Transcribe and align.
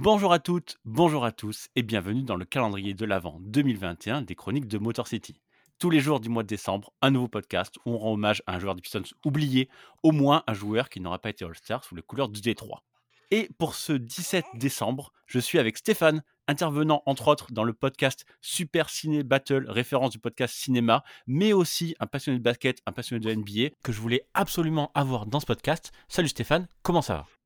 Bonjour 0.00 0.32
à 0.32 0.38
toutes, 0.38 0.78
bonjour 0.84 1.24
à 1.24 1.32
tous 1.32 1.70
et 1.74 1.82
bienvenue 1.82 2.22
dans 2.22 2.36
le 2.36 2.44
calendrier 2.44 2.94
de 2.94 3.04
l'Avent 3.04 3.40
2021 3.40 4.22
des 4.22 4.36
chroniques 4.36 4.68
de 4.68 4.78
Motor 4.78 5.08
City. 5.08 5.40
Tous 5.80 5.90
les 5.90 5.98
jours 5.98 6.20
du 6.20 6.28
mois 6.28 6.44
de 6.44 6.48
décembre, 6.48 6.92
un 7.02 7.10
nouveau 7.10 7.26
podcast 7.26 7.78
où 7.84 7.94
on 7.94 7.98
rend 7.98 8.12
hommage 8.12 8.40
à 8.46 8.54
un 8.54 8.60
joueur 8.60 8.76
des 8.76 8.80
Pistons 8.80 9.02
oublié, 9.24 9.68
au 10.04 10.12
moins 10.12 10.44
un 10.46 10.54
joueur 10.54 10.88
qui 10.88 11.00
n'aura 11.00 11.18
pas 11.18 11.30
été 11.30 11.44
All-Star 11.44 11.82
sous 11.82 11.96
les 11.96 12.02
couleurs 12.02 12.28
du 12.28 12.40
Détroit. 12.40 12.84
Et 13.32 13.50
pour 13.58 13.74
ce 13.74 13.92
17 13.92 14.44
décembre, 14.54 15.12
je 15.26 15.40
suis 15.40 15.58
avec 15.58 15.76
Stéphane, 15.76 16.22
intervenant 16.46 17.02
entre 17.04 17.26
autres 17.26 17.50
dans 17.50 17.64
le 17.64 17.72
podcast 17.72 18.24
Super 18.40 18.90
Ciné 18.90 19.24
Battle, 19.24 19.66
référence 19.68 20.12
du 20.12 20.20
podcast 20.20 20.54
cinéma, 20.54 21.02
mais 21.26 21.52
aussi 21.52 21.96
un 21.98 22.06
passionné 22.06 22.38
de 22.38 22.44
basket, 22.44 22.80
un 22.86 22.92
passionné 22.92 23.18
de 23.18 23.34
NBA 23.34 23.74
que 23.82 23.90
je 23.90 24.00
voulais 24.00 24.28
absolument 24.32 24.92
avoir 24.94 25.26
dans 25.26 25.40
ce 25.40 25.46
podcast. 25.46 25.90
Salut 26.06 26.28
Stéphane, 26.28 26.68
comment 26.84 27.02
ça 27.02 27.14
va? 27.14 27.37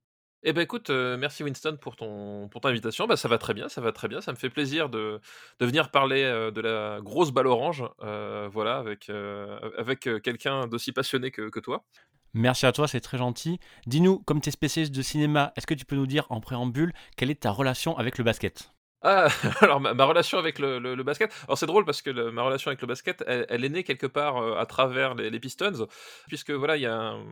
Eh 0.44 0.52
ben 0.52 0.62
écoute, 0.62 0.90
euh, 0.90 1.16
merci 1.16 1.44
Winston 1.44 1.78
pour 1.80 1.94
ton 1.94 2.48
pour 2.48 2.60
ton 2.60 2.68
invitation. 2.68 3.06
Bah, 3.06 3.16
ça 3.16 3.28
va 3.28 3.38
très 3.38 3.54
bien, 3.54 3.68
ça 3.68 3.80
va 3.80 3.92
très 3.92 4.08
bien. 4.08 4.20
Ça 4.20 4.32
me 4.32 4.36
fait 4.36 4.50
plaisir 4.50 4.88
de, 4.88 5.20
de 5.60 5.66
venir 5.66 5.90
parler 5.90 6.24
euh, 6.24 6.50
de 6.50 6.60
la 6.60 6.98
grosse 7.00 7.30
balle 7.30 7.46
orange, 7.46 7.84
euh, 8.02 8.48
voilà, 8.52 8.78
avec, 8.78 9.10
avec 9.78 10.00
quelqu'un 10.22 10.66
d'aussi 10.66 10.92
passionné 10.92 11.30
que, 11.30 11.48
que 11.48 11.60
toi. 11.60 11.84
Merci 12.34 12.66
à 12.66 12.72
toi, 12.72 12.88
c'est 12.88 13.00
très 13.00 13.18
gentil. 13.18 13.60
Dis-nous, 13.86 14.18
comme 14.20 14.40
tu 14.40 14.48
es 14.48 14.52
spécialiste 14.52 14.94
de 14.94 15.02
cinéma, 15.02 15.52
est-ce 15.54 15.66
que 15.66 15.74
tu 15.74 15.84
peux 15.84 15.96
nous 15.96 16.06
dire 16.06 16.26
en 16.30 16.40
préambule 16.40 16.92
quelle 17.16 17.30
est 17.30 17.42
ta 17.42 17.50
relation 17.50 17.96
avec 17.98 18.18
le 18.18 18.24
basket? 18.24 18.72
Ah, 19.02 19.28
alors 19.60 19.80
ma, 19.80 20.04
relation 20.04 20.38
avec 20.38 20.58
le, 20.58 20.78
le, 20.78 21.02
basket. 21.02 21.32
Alors 21.44 21.58
c'est 21.58 21.66
drôle 21.66 21.84
parce 21.84 22.02
que 22.02 22.30
ma 22.30 22.42
relation 22.42 22.70
avec 22.70 22.80
le 22.80 22.86
basket, 22.88 23.22
elle, 23.26 23.64
est 23.64 23.68
née 23.68 23.84
quelque 23.84 24.06
part 24.06 24.58
à 24.58 24.66
travers 24.66 25.14
les, 25.14 25.30
les, 25.30 25.40
Pistons, 25.40 25.86
puisque 26.26 26.50
voilà, 26.50 26.76
il 26.76 26.82
y 26.82 26.86
a 26.86 26.96
un, 26.96 27.24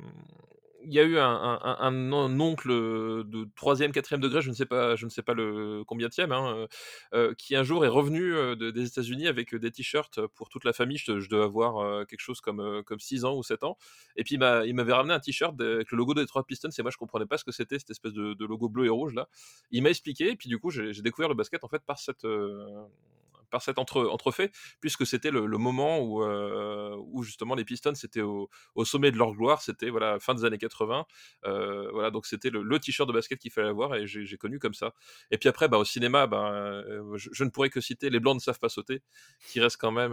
il 0.85 0.93
y 0.93 1.01
a 1.01 1.05
eu 1.05 1.19
un, 1.19 2.13
oncle 2.41 2.71
de 2.71 3.49
troisième, 3.57 3.93
quatrième 3.93 4.21
degré, 4.21 4.41
je 4.41 4.49
ne 4.49 4.55
sais 4.55 4.67
pas, 4.67 4.97
je 4.97 5.05
ne 5.05 5.11
sais 5.11 5.23
pas 5.23 5.35
le 5.35 5.85
combienième, 5.85 6.33
hein, 6.33 6.55
euh, 6.57 6.67
euh, 7.15 7.35
qui 7.35 7.57
un 7.57 7.63
jour 7.63 7.85
est 7.85 7.89
revenu 7.89 8.57
des 8.57 8.87
États-Unis 8.87 9.29
avec 9.29 9.55
des 9.55 9.71
t-shirts 9.71 10.27
pour 10.35 10.49
toute 10.49 10.65
la 10.65 10.73
famille. 10.73 10.99
Je, 10.99 11.29
dois 11.29 11.45
avoir 11.45 12.07
quelque 12.07 12.21
chose 12.21 12.41
comme 12.41 12.83
comme 12.85 13.01
6 13.01 13.25
ans 13.25 13.37
ou 13.37 13.43
7 13.43 13.65
ans. 13.65 13.77
Et 14.17 14.25
puis 14.25 14.37
il 14.37 14.75
m'avait 14.75 14.93
ramené 14.93 15.15
un 15.15 15.21
t-shirt 15.21 15.61
avec 15.61 15.91
le 15.91 15.99
logo 15.99 16.15
des 16.15 16.27
trois 16.27 16.45
Pistons. 16.45 16.71
Et 16.77 16.83
moi, 16.83 16.91
je 16.91 16.97
comprenais 16.97 17.27
pas 17.27 17.39
ce 17.39 17.45
que 17.45 17.53
c'était 17.53 17.79
cette 17.79 17.91
espèce 17.91 18.13
de, 18.13 18.45
logo 18.45 18.69
bleu 18.69 18.87
et 18.87 18.89
rouge 18.89 19.15
là. 19.15 19.29
Il 19.71 19.83
m'a 19.83 19.91
expliqué. 19.91 20.31
Et 20.31 20.37
puis 20.37 20.49
du 20.49 20.59
coup, 20.59 20.71
j'ai 20.71 21.03
découvert 21.03 21.29
le 21.29 21.35
basket 21.35 21.63
en 21.65 21.69
fait 21.69 21.83
par 21.85 21.99
cette 21.99 22.27
par 23.51 23.63
cet 23.63 23.79
entre, 23.79 24.07
entrefait, 24.07 24.51
puisque 24.81 25.07
c'était 25.07 25.31
le, 25.31 25.47
moment 25.59 26.01
où, 26.01 26.23
euh, 26.23 26.97
où 27.07 27.23
justement 27.23 27.55
les 27.55 27.65
Pistons 27.65 27.95
c'était 27.95 28.23
au, 28.23 28.49
sommet 28.85 29.11
de 29.11 29.19
leur 29.19 29.33
gloire, 29.33 29.63
c'était 29.63 29.91
voilà 29.91 30.19
fin 30.19 30.35
des 30.35 30.45
années 30.45 30.59
80, 30.59 31.05
euh, 31.45 31.91
voilà 31.93 32.11
donc 32.11 32.27
c'était 32.27 32.51
le, 32.51 32.79
t-shirt 32.79 33.09
de 33.09 33.13
basket 33.13 33.39
qu'il 33.39 33.51
fallait 33.51 33.69
avoir 33.69 33.95
et 33.95 34.07
j'ai 34.07 34.37
connu 34.37 34.59
comme 34.59 34.75
ça. 34.75 34.95
Et 35.31 35.39
puis 35.39 35.49
après, 35.49 35.69
bah, 35.69 35.79
au 35.79 35.85
cinéma, 35.85 36.27
bah, 36.27 36.51
euh, 36.53 37.17
je, 37.17 37.45
ne 37.45 37.51
pourrais 37.51 37.71
que 37.71 37.81
citer 37.81 38.09
Les 38.11 38.21
Blancs 38.21 38.37
ne 38.37 38.41
savent 38.41 38.59
pas 38.59 38.69
sauter, 38.69 39.03
qui 39.49 39.61
reste 39.61 39.77
quand 39.77 39.93
même 39.93 40.13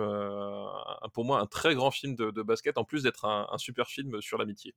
pour 1.13 1.25
moi 1.25 1.39
un 1.39 1.45
très 1.45 1.75
grand 1.75 1.91
film 1.91 2.15
de, 2.15 2.41
basket, 2.41 2.77
en 2.77 2.83
plus 2.83 3.03
d'être 3.03 3.25
un, 3.25 3.58
super 3.58 3.88
film 3.88 4.21
sur 4.21 4.38
l'amitié. 4.38 4.75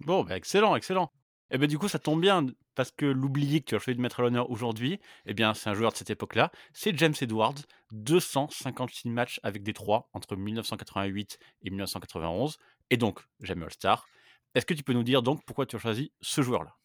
Bon, 0.00 0.22
bah 0.24 0.36
excellent, 0.36 0.76
excellent. 0.76 1.12
Et 1.50 1.58
ben 1.58 1.66
du 1.66 1.78
coup, 1.78 1.88
ça 1.88 1.98
tombe 1.98 2.20
bien 2.20 2.46
parce 2.74 2.90
que 2.90 3.06
l'oublié 3.06 3.60
que 3.60 3.66
tu 3.66 3.74
as 3.74 3.78
choisi 3.78 3.96
de 3.96 4.02
mettre 4.02 4.20
à 4.20 4.22
l'honneur 4.22 4.50
aujourd'hui, 4.50 5.00
eh 5.26 5.34
bien, 5.34 5.54
c'est 5.54 5.70
un 5.70 5.74
joueur 5.74 5.92
de 5.92 5.96
cette 5.96 6.10
époque-là. 6.10 6.52
C'est 6.72 6.96
James 6.98 7.14
Edwards, 7.20 7.54
256 7.92 9.08
matchs 9.08 9.40
avec 9.42 9.62
des 9.62 9.72
trois 9.72 10.08
entre 10.12 10.36
1988 10.36 11.38
et 11.62 11.70
1991, 11.70 12.58
et 12.90 12.96
donc 12.96 13.20
jamais 13.40 13.64
All-Star. 13.64 14.06
Est-ce 14.54 14.66
que 14.66 14.74
tu 14.74 14.82
peux 14.82 14.92
nous 14.92 15.02
dire 15.02 15.22
donc 15.22 15.44
pourquoi 15.44 15.66
tu 15.66 15.76
as 15.76 15.78
choisi 15.78 16.12
ce 16.20 16.42
joueur-là? 16.42 16.76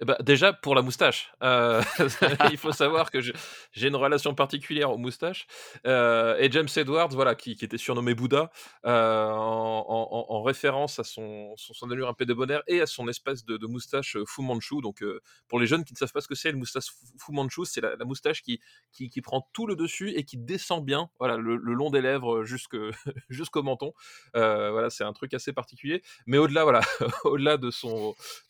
Eh 0.00 0.04
ben, 0.04 0.16
déjà 0.20 0.52
pour 0.52 0.76
la 0.76 0.82
moustache, 0.82 1.32
euh, 1.42 1.82
il 2.52 2.56
faut 2.56 2.70
savoir 2.70 3.10
que 3.10 3.20
j'ai 3.20 3.88
une 3.88 3.96
relation 3.96 4.32
particulière 4.32 4.92
aux 4.92 4.98
moustaches. 4.98 5.48
Euh, 5.86 6.36
et 6.38 6.50
James 6.52 6.68
Edwards, 6.76 7.08
voilà, 7.08 7.34
qui, 7.34 7.52
était 7.60 7.78
surnommé 7.78 8.14
Bouddha, 8.14 8.50
euh, 8.86 9.28
en, 9.28 10.42
référence 10.42 11.00
à 11.00 11.04
son, 11.04 11.52
son, 11.56 11.90
allure 11.90 12.08
un 12.08 12.14
peu 12.14 12.26
de 12.26 12.32
bonheur 12.32 12.62
et 12.68 12.80
à 12.80 12.86
son 12.86 13.08
espèce 13.08 13.44
de, 13.44 13.66
moustache 13.66 14.16
Fu 14.26 14.42
Manchu. 14.42 14.80
Donc 14.82 15.02
pour 15.48 15.58
les 15.58 15.66
jeunes 15.66 15.84
qui 15.84 15.94
ne 15.94 15.98
savent 15.98 16.12
pas 16.12 16.20
ce 16.20 16.28
que 16.28 16.36
c'est, 16.36 16.52
le 16.52 16.58
moustache 16.58 16.86
Fu 17.18 17.32
Manchu, 17.32 17.64
c'est 17.64 17.80
la, 17.80 17.96
moustache 18.04 18.42
qui, 18.42 18.60
qui, 18.92 19.20
prend 19.20 19.48
tout 19.52 19.66
le 19.66 19.74
dessus 19.74 20.12
et 20.14 20.24
qui 20.24 20.38
descend 20.38 20.84
bien, 20.84 21.10
voilà, 21.18 21.36
le, 21.36 21.56
long 21.56 21.90
des 21.90 22.00
lèvres 22.00 22.44
jusqu'au 23.28 23.62
menton. 23.64 23.92
voilà, 24.32 24.90
c'est 24.90 25.04
un 25.04 25.12
truc 25.12 25.34
assez 25.34 25.52
particulier. 25.52 26.02
Mais 26.26 26.38
au-delà, 26.38 26.62
voilà, 26.62 26.82
au-delà 27.24 27.56
de 27.56 27.68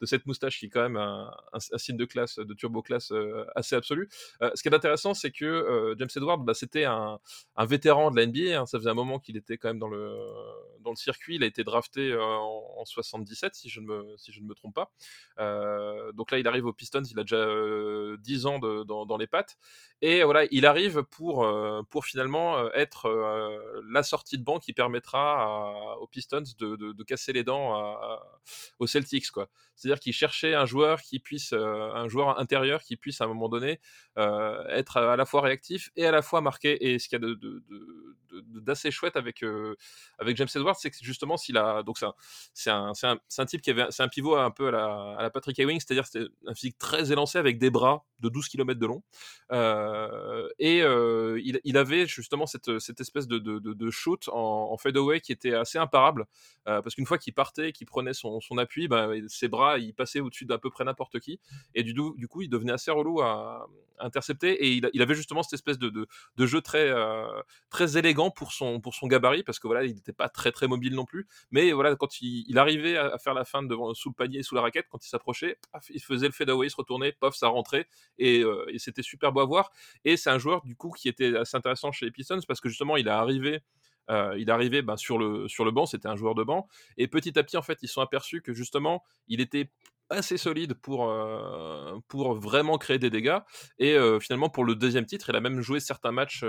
de 0.00 0.06
cette 0.06 0.26
moustache 0.26 0.58
qui 0.58 0.66
est 0.66 0.70
quand 0.70 0.82
même 0.82 0.96
un, 0.96 1.30
un, 1.52 1.78
signe 1.78 1.96
de 1.96 2.04
classe, 2.04 2.38
de 2.38 2.54
turbo 2.54 2.82
classe 2.82 3.12
euh, 3.12 3.44
assez 3.54 3.74
absolu. 3.74 4.08
Euh, 4.42 4.50
ce 4.54 4.62
qui 4.62 4.68
est 4.68 4.74
intéressant, 4.74 5.14
c'est 5.14 5.30
que 5.30 5.44
euh, 5.44 5.94
James 5.98 6.08
Edward, 6.14 6.44
bah, 6.44 6.54
c'était 6.54 6.84
un, 6.84 7.18
vétéran 7.58 8.10
de 8.10 8.16
la 8.16 8.26
NBA. 8.26 8.60
Hein. 8.60 8.66
ça 8.66 8.78
faisait 8.78 8.90
un 8.90 8.94
moment 8.94 9.18
qu'il 9.18 9.36
était 9.36 9.58
quand 9.58 9.68
même 9.68 9.78
dans 9.78 9.88
le, 9.88 10.16
dans 10.80 10.90
le 10.90 10.96
circuit. 10.96 11.36
Il 11.36 11.42
a 11.42 11.46
été 11.46 11.64
drafté 11.64 12.16
en, 12.16 12.84
77, 12.84 13.54
si 13.54 13.68
je 13.68 13.80
ne 13.80 13.86
me, 13.86 14.16
si 14.16 14.32
je 14.32 14.40
ne 14.40 14.46
me 14.46 14.54
trompe 14.54 14.74
pas. 14.74 14.92
donc 16.12 16.30
là, 16.30 16.38
il 16.38 16.46
arrive 16.48 16.66
aux 16.66 16.72
Pistons. 16.72 17.02
Il 17.02 17.18
a 17.18 17.22
déjà 17.22 17.46
10 18.18 18.46
ans 18.46 18.58
dans, 18.58 19.16
les 19.16 19.26
pattes. 19.26 19.58
Et 20.00 20.22
voilà, 20.22 20.46
il 20.50 20.64
arrive 20.64 21.02
pour, 21.02 21.46
pour 21.90 22.04
finalement 22.04 22.72
être 22.72 23.10
la 23.90 24.02
sortie 24.02 24.38
de 24.38 24.44
banc 24.44 24.58
qui 24.58 24.72
permettra 24.72 25.98
aux 26.00 26.06
Pistons 26.06 26.44
de, 26.58 27.02
casser 27.02 27.32
les 27.32 27.44
dents 27.44 27.98
aux 28.78 28.86
Celtics. 28.86 29.26
C'est-à-dire 29.74 30.00
qu'il 30.00 30.12
cherchait 30.12 30.54
un 30.54 30.66
joueur 30.66 31.02
qui 31.02 31.20
puisse, 31.28 31.52
euh, 31.52 31.92
un 31.94 32.08
joueur 32.08 32.40
intérieur 32.40 32.82
qui 32.82 32.96
puisse 32.96 33.20
à 33.20 33.24
un 33.24 33.28
moment 33.28 33.50
donné 33.50 33.80
euh, 34.16 34.64
être 34.68 34.96
à 34.96 35.14
la 35.14 35.26
fois 35.26 35.42
réactif 35.42 35.90
et 35.94 36.06
à 36.06 36.10
la 36.10 36.22
fois 36.22 36.40
marqué. 36.40 36.88
Et 36.88 36.98
ce 36.98 37.06
qu'il 37.06 37.20
y 37.20 37.22
a 37.22 37.28
de, 37.28 37.62
d'assez 38.60 38.90
chouette 38.90 39.16
avec, 39.16 39.42
euh, 39.42 39.76
avec 40.18 40.38
James 40.38 40.48
Edwards, 40.54 40.76
c'est 40.78 40.90
que 40.90 40.96
justement, 41.02 41.36
s'il 41.36 41.58
a. 41.58 41.82
Donc, 41.82 41.98
c'est 42.54 42.70
un, 42.70 42.92
un, 43.02 43.18
un, 43.38 43.44
type 43.44 43.60
qui 43.60 43.70
avait. 43.70 43.86
C'est 43.90 44.02
un 44.02 44.08
pivot 44.08 44.36
un 44.36 44.50
peu 44.50 44.68
à 44.68 44.70
la, 44.70 45.16
à 45.18 45.30
Patrick 45.30 45.58
Ewing, 45.58 45.80
c'est-à-dire 45.80 46.06
c'était 46.06 46.30
un 46.46 46.54
physique 46.54 46.78
très 46.78 47.12
élancé 47.12 47.36
avec 47.36 47.58
des 47.58 47.68
bras 47.68 48.06
de 48.20 48.30
12 48.30 48.48
km 48.48 48.80
de 48.80 48.86
long. 48.86 49.02
et 50.58 50.78
il, 50.78 51.60
il, 51.62 51.76
avait 51.76 52.06
justement 52.06 52.46
cette, 52.46 52.78
cette 52.78 53.00
espèce 53.02 53.28
de, 53.28 53.38
de, 53.38 53.90
shoot 53.90 54.28
en, 54.28 54.72
en 54.72 54.78
fadeaway 54.78 55.20
qui 55.20 55.32
était 55.32 55.54
assez 55.54 55.78
imparable. 55.78 56.24
parce 56.64 56.94
qu'une 56.94 57.06
fois 57.06 57.18
qu'il 57.18 57.34
partait, 57.34 57.72
qu'il 57.72 57.86
prenait 57.86 58.14
son, 58.14 58.40
son 58.40 58.56
appui, 58.58 58.88
bah, 58.88 59.08
ses 59.28 59.48
bras 59.48 59.78
il 59.78 59.94
passait 59.94 60.20
au-dessus 60.20 60.44
d'à 60.44 60.58
peu 60.58 60.70
près 60.70 60.84
n'importe 60.84 61.17
Et 61.74 61.82
du, 61.82 61.94
coup, 62.28 62.42
il 62.42 62.48
devenait 62.48 62.72
assez 62.72 62.90
relou 62.90 63.20
à, 63.20 63.66
intercepter. 64.00 64.52
Et 64.64 64.80
il, 64.92 65.02
avait 65.02 65.14
justement 65.14 65.42
cette 65.42 65.54
espèce 65.54 65.78
de, 65.78 66.06
jeu 66.38 66.60
très, 66.60 66.88
euh, 66.88 67.86
élégant 67.96 68.30
pour 68.30 68.52
son, 68.52 68.80
gabarit, 69.04 69.42
parce 69.42 69.58
que 69.58 69.66
voilà, 69.66 69.84
il 69.84 69.94
n'était 69.94 70.12
pas 70.12 70.28
très 70.28 70.66
mobile 70.66 70.94
non 70.94 71.04
plus. 71.04 71.26
Mais 71.50 71.72
voilà, 71.72 71.96
quand 71.96 72.20
il, 72.20 72.58
arrivait 72.58 72.96
à, 72.96 73.18
faire 73.18 73.34
la 73.34 73.44
fin 73.44 73.62
devant, 73.62 73.94
sous 73.94 74.10
le 74.10 74.14
panier, 74.14 74.42
sous 74.42 74.54
la 74.54 74.62
raquette, 74.62 74.86
quand 74.90 75.04
il 75.04 75.08
s'approchait, 75.08 75.58
il 75.90 76.02
faisait 76.02 76.26
le 76.26 76.32
fadeaway, 76.32 76.66
il 76.66 76.70
se 76.70 76.76
retournait, 76.76 77.12
pof, 77.12 77.34
ça 77.34 77.48
rentrait. 77.48 77.86
Et, 78.18 78.42
euh, 78.42 78.64
et 78.68 78.78
c'était 78.78 79.02
super 79.02 79.32
beau 79.32 79.40
à 79.40 79.46
voir. 79.46 79.70
Et 80.04 80.16
c'est 80.16 80.30
un 80.30 80.38
joueur, 80.38 80.62
du 80.62 80.76
coup, 80.76 80.90
qui 80.90 81.08
était 81.08 81.36
assez 81.36 81.56
intéressant 81.56 81.92
chez 81.92 82.06
les 82.06 82.12
parce 82.46 82.60
que 82.60 82.68
justement, 82.68 82.96
il 82.96 83.06
est 83.06 83.10
arrivé 83.10 83.62
euh, 84.10 84.34
il 84.38 84.50
arrivait 84.50 84.82
ben, 84.82 84.96
sur, 84.96 85.18
le, 85.18 85.48
sur 85.48 85.64
le 85.64 85.70
banc, 85.70 85.86
c'était 85.86 86.08
un 86.08 86.16
joueur 86.16 86.34
de 86.34 86.42
banc. 86.42 86.68
Et 86.96 87.08
petit 87.08 87.38
à 87.38 87.42
petit, 87.42 87.56
en 87.56 87.62
fait, 87.62 87.78
ils 87.82 87.88
sont 87.88 88.00
aperçus 88.00 88.42
que 88.42 88.52
justement, 88.52 89.02
il 89.28 89.40
était 89.40 89.70
assez 90.10 90.36
solide 90.36 90.74
pour, 90.74 91.08
euh, 91.08 91.98
pour 92.08 92.34
vraiment 92.34 92.78
créer 92.78 92.98
des 92.98 93.10
dégâts. 93.10 93.38
Et 93.78 93.94
euh, 93.94 94.20
finalement, 94.20 94.48
pour 94.48 94.64
le 94.64 94.74
deuxième 94.74 95.06
titre, 95.06 95.30
il 95.30 95.36
a 95.36 95.40
même 95.40 95.60
joué 95.60 95.80
certains 95.80 96.12
matchs, 96.12 96.44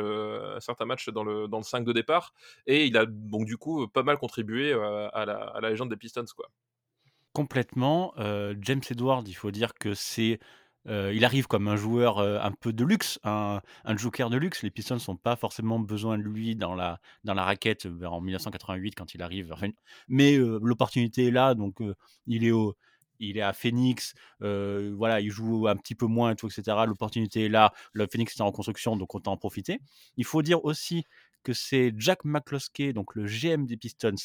certains 0.59 0.85
matchs 0.85 1.09
dans, 1.09 1.23
le, 1.23 1.47
dans 1.47 1.57
le 1.57 1.63
5 1.63 1.85
de 1.85 1.93
départ. 1.93 2.33
Et 2.67 2.85
il 2.85 2.97
a 2.97 3.05
donc 3.05 3.45
du 3.45 3.57
coup 3.57 3.87
pas 3.87 4.03
mal 4.03 4.17
contribué 4.17 4.73
à 4.73 5.25
la, 5.25 5.35
à, 5.35 5.61
la, 5.61 5.69
légende 5.69 5.89
des 5.89 5.97
Pistons. 5.97 6.25
Quoi. 6.35 6.49
Complètement. 7.33 8.13
James 8.61 8.81
Edward, 8.89 9.27
il 9.27 9.33
faut 9.33 9.51
dire 9.51 9.73
que 9.73 9.93
c'est 9.93 10.39
euh, 10.87 11.11
il 11.13 11.25
arrive 11.25 11.47
comme 11.47 11.67
un 11.67 11.75
joueur 11.75 12.19
euh, 12.19 12.39
un 12.41 12.51
peu 12.51 12.71
de 12.71 12.83
luxe, 12.83 13.19
un, 13.23 13.61
joker 13.95 14.29
de 14.29 14.37
luxe. 14.37 14.63
Les 14.63 14.71
Pistons 14.71 14.97
n'ont 15.07 15.17
pas 15.17 15.35
forcément 15.35 15.79
besoin 15.79 16.17
de 16.17 16.23
lui 16.23 16.55
dans 16.55 16.73
la, 16.73 16.99
dans 17.23 17.33
la 17.33 17.43
raquette 17.43 17.85
euh, 17.85 18.05
en 18.05 18.21
1988 18.21 18.95
quand 18.95 19.13
il 19.13 19.21
arrive. 19.21 19.53
mais 20.07 20.37
l'opportunité 20.37 21.27
est 21.27 21.31
là, 21.31 21.53
donc 21.53 21.79
il 22.27 22.45
est 22.45 22.51
au, 22.51 22.75
il 23.19 23.37
est 23.37 23.41
à 23.41 23.53
Phoenix, 23.53 24.13
voilà, 24.39 25.19
il 25.21 25.29
joue 25.29 25.67
un 25.67 25.75
petit 25.75 25.95
peu 25.95 26.05
moins 26.05 26.31
etc. 26.33 26.77
L'opportunité 26.87 27.45
est 27.45 27.49
là, 27.49 27.73
le 27.93 28.07
Phoenix 28.11 28.35
est 28.37 28.41
en 28.41 28.51
construction, 28.51 28.95
donc 28.97 29.15
on 29.15 29.19
en 29.27 29.37
profiter. 29.37 29.79
Il 30.17 30.25
faut 30.25 30.41
dire 30.41 30.63
aussi 30.65 31.03
c'est 31.53 31.93
Jack 31.97 32.23
McCloskey, 32.25 32.93
donc 32.93 33.15
le 33.15 33.25
GM 33.25 33.65
des 33.65 33.77
Pistons, 33.77 34.15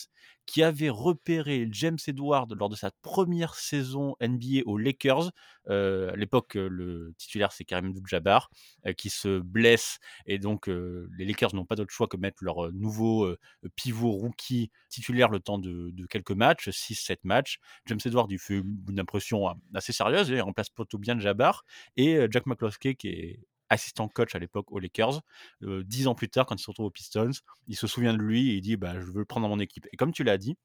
qui 0.46 0.62
avait 0.62 0.90
repéré 0.90 1.68
James 1.70 1.98
Edwards 2.06 2.48
lors 2.54 2.68
de 2.68 2.76
sa 2.76 2.90
première 3.02 3.54
saison 3.54 4.14
NBA 4.20 4.62
aux 4.66 4.76
Lakers. 4.76 5.30
Euh, 5.68 6.12
à 6.12 6.16
l'époque, 6.16 6.54
le 6.54 7.14
titulaire, 7.16 7.52
c'est 7.52 7.64
Karim 7.64 7.86
Abdul-Jabbar, 7.86 8.50
qui 8.96 9.10
se 9.10 9.40
blesse 9.40 9.98
et 10.26 10.38
donc 10.38 10.66
les 10.66 11.24
Lakers 11.24 11.54
n'ont 11.54 11.64
pas 11.64 11.76
d'autre 11.76 11.92
choix 11.92 12.06
que 12.06 12.16
mettre 12.16 12.44
leur 12.44 12.72
nouveau 12.72 13.34
pivot 13.76 14.10
rookie 14.10 14.70
titulaire 14.88 15.28
le 15.28 15.40
temps 15.40 15.58
de, 15.58 15.92
quelques 16.10 16.32
matchs, 16.32 16.68
6-7 16.68 17.18
matchs. 17.24 17.58
James 17.86 18.00
Edwards, 18.04 18.26
il 18.30 18.38
fait 18.38 18.62
une 18.88 19.00
impression 19.00 19.48
assez 19.74 19.92
sérieuse, 19.92 20.28
il 20.28 20.40
remplace 20.40 20.68
plutôt 20.68 20.98
bien 20.98 21.18
Jabbar. 21.18 21.64
Et 21.96 22.26
Jack 22.30 22.46
McCloskey, 22.46 22.94
qui 22.94 23.08
est 23.08 23.40
assistant 23.68 24.08
coach 24.08 24.34
à 24.34 24.38
l'époque 24.38 24.70
aux 24.70 24.78
Lakers. 24.78 25.22
dix 25.62 26.06
ans 26.06 26.14
plus 26.14 26.28
tard, 26.28 26.46
quand 26.46 26.56
il 26.56 26.62
se 26.62 26.70
retrouve 26.70 26.86
aux 26.86 26.90
Pistons, 26.90 27.30
il 27.66 27.76
se 27.76 27.86
souvient 27.86 28.12
de 28.12 28.18
lui 28.18 28.50
et 28.50 28.54
il 28.54 28.60
dit 28.60 28.76
bah, 28.76 28.94
Je 29.00 29.06
veux 29.06 29.20
le 29.20 29.24
prendre 29.24 29.46
dans 29.46 29.54
mon 29.54 29.60
équipe. 29.60 29.86
Et 29.92 29.96
comme 29.96 30.12
tu 30.12 30.24
l'as 30.24 30.38
dit, 30.38 30.56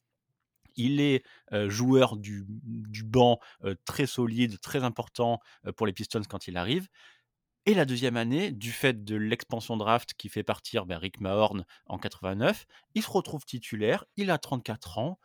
il 0.75 1.01
est 1.01 1.23
joueur 1.67 2.17
du, 2.17 2.45
banc 3.03 3.39
très 3.85 4.05
solide, 4.05 4.59
très 4.59 4.83
important 4.83 5.39
pour 5.75 5.87
les 5.87 5.93
Pistons 5.93 6.21
quand 6.27 6.47
il 6.47 6.57
arrive. 6.57 6.87
Et 7.65 7.73
la 7.73 7.85
deuxième 7.85 8.17
année, 8.17 8.51
du 8.51 8.71
fait 8.71 9.03
de 9.03 9.15
l'expansion 9.15 9.77
draft 9.77 10.13
qui 10.17 10.29
fait 10.29 10.43
partir 10.43 10.85
ben, 10.85 10.97
Rick 10.97 11.19
Mahorn 11.19 11.65
en 11.85 11.99
89, 11.99 12.65
il 12.95 13.03
se 13.03 13.09
retrouve 13.11 13.45
titulaire, 13.45 14.05
il 14.17 14.31
a 14.31 14.37
34 14.37 14.97
ans, 14.97 15.19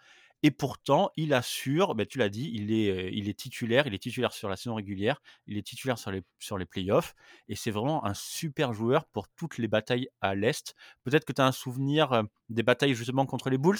et 0.44 0.50
pourtant, 0.50 1.10
il 1.16 1.32
assure, 1.32 1.94
bah, 1.94 2.04
tu 2.04 2.18
l'as 2.18 2.28
dit, 2.28 2.50
il 2.52 2.70
est, 2.70 3.10
il 3.14 3.30
est 3.30 3.38
titulaire, 3.38 3.86
il 3.86 3.94
est 3.94 3.98
titulaire 3.98 4.34
sur 4.34 4.50
la 4.50 4.56
saison 4.56 4.74
régulière, 4.74 5.22
il 5.46 5.56
est 5.56 5.62
titulaire 5.62 5.96
sur 5.96 6.10
les, 6.10 6.22
sur 6.38 6.58
les 6.58 6.66
playoffs, 6.66 7.14
et 7.48 7.56
c'est 7.56 7.70
vraiment 7.70 8.04
un 8.04 8.12
super 8.12 8.74
joueur 8.74 9.06
pour 9.06 9.26
toutes 9.26 9.56
les 9.56 9.68
batailles 9.68 10.06
à 10.20 10.34
l'Est. 10.34 10.74
Peut-être 11.02 11.24
que 11.24 11.32
tu 11.32 11.40
as 11.40 11.46
un 11.46 11.52
souvenir 11.52 12.24
des 12.50 12.62
batailles 12.62 12.94
justement 12.94 13.24
contre 13.24 13.48
les 13.48 13.56
Bulls? 13.56 13.78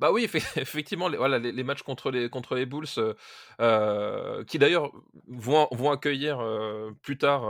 Bah 0.00 0.12
oui, 0.12 0.24
effectivement, 0.56 1.08
les, 1.08 1.16
voilà, 1.16 1.38
les, 1.38 1.64
matchs 1.64 1.82
contre 1.82 2.10
les, 2.10 2.28
contre 2.28 2.54
les 2.54 2.66
Bulls, 2.66 2.84
qui 4.46 4.58
d'ailleurs 4.58 4.92
vont, 5.28 5.66
vont 5.70 5.92
accueillir 5.92 6.44
plus 7.00 7.16
tard 7.16 7.48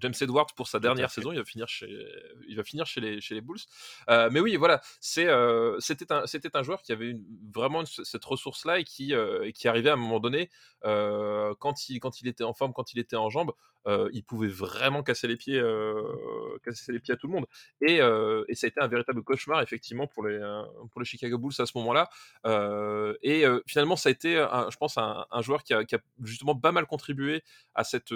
James 0.00 0.14
Edwards 0.20 0.48
pour 0.56 0.68
sa 0.68 0.80
dernière 0.80 1.10
saison. 1.10 1.32
Il 1.32 1.38
va 1.38 1.44
finir 1.44 1.68
chez, 1.68 1.88
il 2.48 2.56
va 2.56 2.64
finir 2.64 2.86
chez 2.86 3.00
les, 3.00 3.20
chez 3.20 3.34
les 3.34 3.40
Bulls. 3.40 3.58
Euh, 4.08 4.28
mais 4.32 4.40
oui, 4.40 4.56
voilà, 4.56 4.80
c'est, 5.00 5.26
euh, 5.26 5.78
c'était 5.80 6.12
un, 6.12 6.26
c'était 6.26 6.56
un 6.56 6.62
joueur 6.62 6.82
qui 6.82 6.92
avait 6.92 7.16
vraiment 7.54 7.84
cette 7.84 8.24
ressource-là 8.24 8.78
et 8.80 8.84
qui, 8.84 9.14
qui 9.54 9.68
arrivait 9.68 9.90
à 9.90 9.94
un 9.94 9.96
moment 9.96 10.20
donné, 10.20 10.50
quand 10.82 11.88
il, 11.88 12.00
quand 12.00 12.20
il 12.20 12.28
était 12.28 12.44
en 12.44 12.54
forme, 12.54 12.72
quand 12.72 12.92
il 12.92 12.98
était 12.98 13.16
en 13.16 13.30
jambes, 13.30 13.52
il 14.12 14.22
pouvait 14.22 14.48
vraiment 14.48 15.02
casser 15.02 15.28
les 15.28 15.36
pieds, 15.36 15.62
casser 16.62 16.92
les 16.92 17.00
pieds 17.00 17.14
à 17.14 17.16
tout 17.16 17.26
le 17.26 17.32
monde. 17.32 17.46
Et, 17.80 17.96
et, 17.96 18.54
ça 18.54 18.66
a 18.66 18.68
été 18.68 18.80
un 18.80 18.88
véritable 18.88 19.22
cauchemar 19.22 19.62
effectivement 19.62 20.06
pour 20.06 20.26
les, 20.26 20.38
pour 20.90 21.00
les 21.00 21.06
Chicago 21.06 21.38
Bulls 21.38 21.54
à 21.58 21.66
ce 21.66 21.76
moment-là. 21.78 22.08
et 23.22 23.44
finalement, 23.66 23.96
ça 23.96 24.08
a 24.08 24.12
été, 24.12 24.34
je 24.34 24.76
pense, 24.76 24.98
un, 24.98 25.26
un 25.30 25.42
joueur 25.42 25.62
qui 25.62 25.74
a, 25.74 25.84
qui 25.84 25.94
a, 25.94 26.00
justement 26.22 26.56
pas 26.56 26.72
mal 26.72 26.86
contribué 26.86 27.42
à 27.74 27.84
cette 27.84 28.12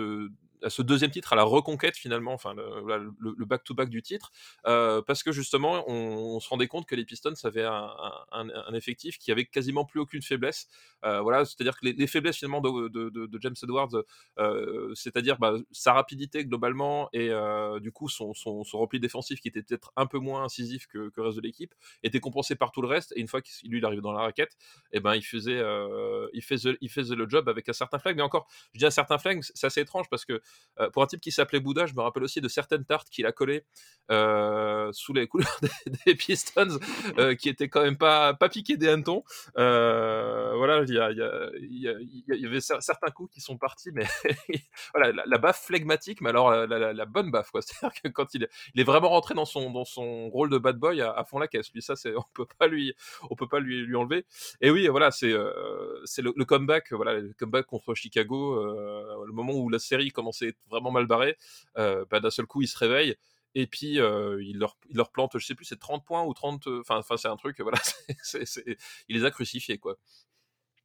ce 0.69 0.83
deuxième 0.83 1.11
titre, 1.11 1.33
à 1.33 1.37
la 1.37 1.43
reconquête 1.43 1.97
finalement, 1.97 2.33
enfin 2.33 2.55
le 2.55 3.45
back-to-back 3.45 3.89
du 3.89 4.03
titre, 4.03 4.31
euh, 4.67 5.03
parce 5.03 5.23
que 5.23 5.33
justement 5.33 5.89
on, 5.89 6.41
se 6.41 6.49
rendait 6.49 6.67
compte 6.67 6.87
que 6.87 6.95
les 6.95 7.05
Pistons 7.05 7.35
avaient 7.45 7.65
un, 7.65 8.75
effectif 8.75 9.19
qui 9.19 9.31
avait 9.31 9.45
quasiment 9.45 9.85
plus 9.85 10.01
aucune 10.01 10.23
faiblesse. 10.23 10.69
Euh, 11.05 11.21
voilà, 11.21 11.45
c'est-à-dire 11.45 11.79
que 11.79 11.87
les, 11.87 12.07
faiblesses 12.07 12.37
finalement 12.37 12.61
de, 12.61 13.39
James 13.41 13.55
Edwards, 13.63 13.91
euh, 14.39 14.93
c'est-à-dire 14.95 15.39
bah, 15.39 15.55
sa 15.71 15.93
rapidité 15.93 16.45
globalement 16.45 17.09
et 17.13 17.31
du 17.81 17.93
coup 17.93 18.09
son, 18.09 18.35
son, 18.35 18.63
repli 18.73 19.01
défensif 19.01 19.41
qui 19.41 19.49
était 19.49 19.63
peut-être 19.63 19.93
un 19.97 20.07
peu 20.07 20.19
moins 20.19 20.45
incisif 20.45 20.87
que, 20.87 21.11
le 21.15 21.23
reste 21.23 21.37
de 21.37 21.43
l'équipe, 21.43 21.75
était 22.03 22.21
compensé 22.21 22.55
par 22.57 22.73
tout 22.73 22.83
le 22.83 22.89
reste. 22.89 23.13
Et 23.17 23.21
une 23.21 23.29
fois 23.29 23.43
qu'il 23.43 23.71
lui 23.71 23.85
arrive 23.85 24.01
dans 24.01 24.13
la 24.13 24.21
raquette, 24.23 24.57
et 24.93 24.99
eh 24.99 25.01
ben 25.01 25.15
il 25.15 25.23
faisait, 25.23 25.63
il 26.33 26.43
faisait, 26.43 26.77
il 26.81 26.91
faisait 26.91 27.15
le 27.15 27.29
job 27.29 27.49
avec 27.49 27.69
un 27.69 27.73
certain 27.73 27.99
flag. 27.99 28.17
Mais 28.17 28.23
encore, 28.23 28.49
je 28.73 28.79
dis 28.79 28.87
un 28.87 28.91
certain 28.91 29.19
flag, 29.19 29.41
c'est 29.43 29.67
assez 29.67 29.81
étrange 29.81 30.09
parce 30.09 30.25
que 30.25 30.41
euh, 30.81 30.91
pour 30.91 31.03
un 31.03 31.07
type 31.07 31.21
qui 31.21 31.31
s'appelait 31.31 31.61
Bouddha, 31.61 31.87
je 31.87 31.95
me 31.95 32.01
rappelle 32.01 32.23
aussi 32.23 32.41
de 32.41 32.49
certaines 32.49 32.85
tartes 32.85 33.09
qu'il 33.11 33.27
a 33.27 33.33
collées 33.33 33.65
euh, 34.11 34.91
sous 34.93 35.13
les 35.13 35.27
couleurs 35.29 35.61
des, 36.07 36.15
Pistons, 36.15 36.79
euh, 37.19 37.35
qui 37.35 37.49
étaient 37.49 37.69
quand 37.69 37.83
même 37.83 37.99
pas, 37.99 38.35
pas 38.35 38.49
piquées 38.49 38.77
des 38.77 38.89
hannetons. 38.89 39.23
voilà, 39.55 40.83
il 40.87 40.95
y, 41.71 42.47
avait 42.47 42.61
certains 42.61 43.11
coups 43.11 43.35
qui 43.35 43.41
sont 43.41 43.59
partis, 43.59 43.91
mais 43.93 44.07
voilà, 44.95 45.25
la, 45.27 45.39
baffe 45.39 45.65
flegmatique, 45.67 46.21
mais 46.21 46.31
alors 46.31 46.51
la, 46.51 47.05
bonne 47.05 47.31
baffe. 47.31 47.51
C'est-à-dire 47.61 48.01
que 48.03 48.09
quand 48.09 48.35
il, 48.35 48.49
est 48.75 48.85
vraiment 48.85 49.11
rentré 49.11 49.35
dans 49.35 49.45
son, 49.45 49.71
dans 49.71 49.85
son 49.85 50.31
rôle 50.31 50.51
de 50.51 50.59
bad 50.59 50.77
boy 50.77 51.01
à, 51.03 51.25
fond 51.25 51.39
la 51.39 51.49
caisse, 51.49 51.73
lui, 51.73 51.83
ça, 51.83 51.95
on 52.17 52.25
peut 52.33 52.47
pas 52.59 52.67
lui, 52.67 52.95
on 53.31 53.37
peut 53.37 53.49
pas 53.49 53.61
lui, 53.61 53.85
lui 53.85 53.97
enlever. 53.97 54.25
Et 54.61 54.71
oui, 54.71 54.89
voilà, 54.89 55.11
c'est, 55.11 55.35
c'est 56.05 56.23
le, 56.23 56.33
comeback, 56.45 56.93
voilà, 56.93 57.15
le 57.15 57.33
comeback 57.39 57.67
contre 57.67 57.95
Chicago, 57.95 58.65
le 59.25 59.33
moment 59.33 59.53
où 59.53 59.69
la 59.69 59.79
série 59.79 60.11
commençait 60.11 60.42
vraiment 60.71 60.91
mal 60.91 61.07
barré, 61.07 61.37
euh, 61.79 62.05
bah, 62.11 62.21
d'un 62.21 62.31
seul 62.31 62.47
coup, 62.47 62.63
il 62.63 62.69
se 62.69 62.79
réveille 62.79 63.17
et 63.55 63.67
puis 63.67 63.97
il, 63.97 64.59
leur, 64.59 64.79
il 64.89 64.97
leur 64.97 65.11
plante, 65.11 65.39
je 65.39 65.45
sais 65.45 65.55
plus, 65.55 65.67
c'est 65.67 65.79
30 65.79 66.05
points 66.07 66.23
ou 66.23 66.33
30. 66.33 66.67
Enfin, 66.81 67.03
c'est 67.17 67.29
un 67.29 67.37
truc, 67.37 67.61
voilà, 67.61 67.79
il 69.09 69.17
les 69.17 69.25
a 69.25 69.31
crucifiés, 69.31 69.77
quoi. 69.77 69.99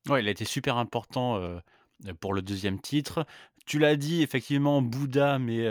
Ouais, 0.09 0.21
il 0.21 0.27
a 0.27 0.31
été 0.31 0.43
super 0.43 0.75
important 0.75 1.61
pour 2.19 2.33
le 2.33 2.41
deuxième 2.41 2.81
titre. 2.81 3.25
Tu 3.65 3.79
l'as 3.79 3.95
dit, 3.95 4.21
effectivement, 4.21 4.81
Bouddha, 4.81 5.39
mais 5.39 5.65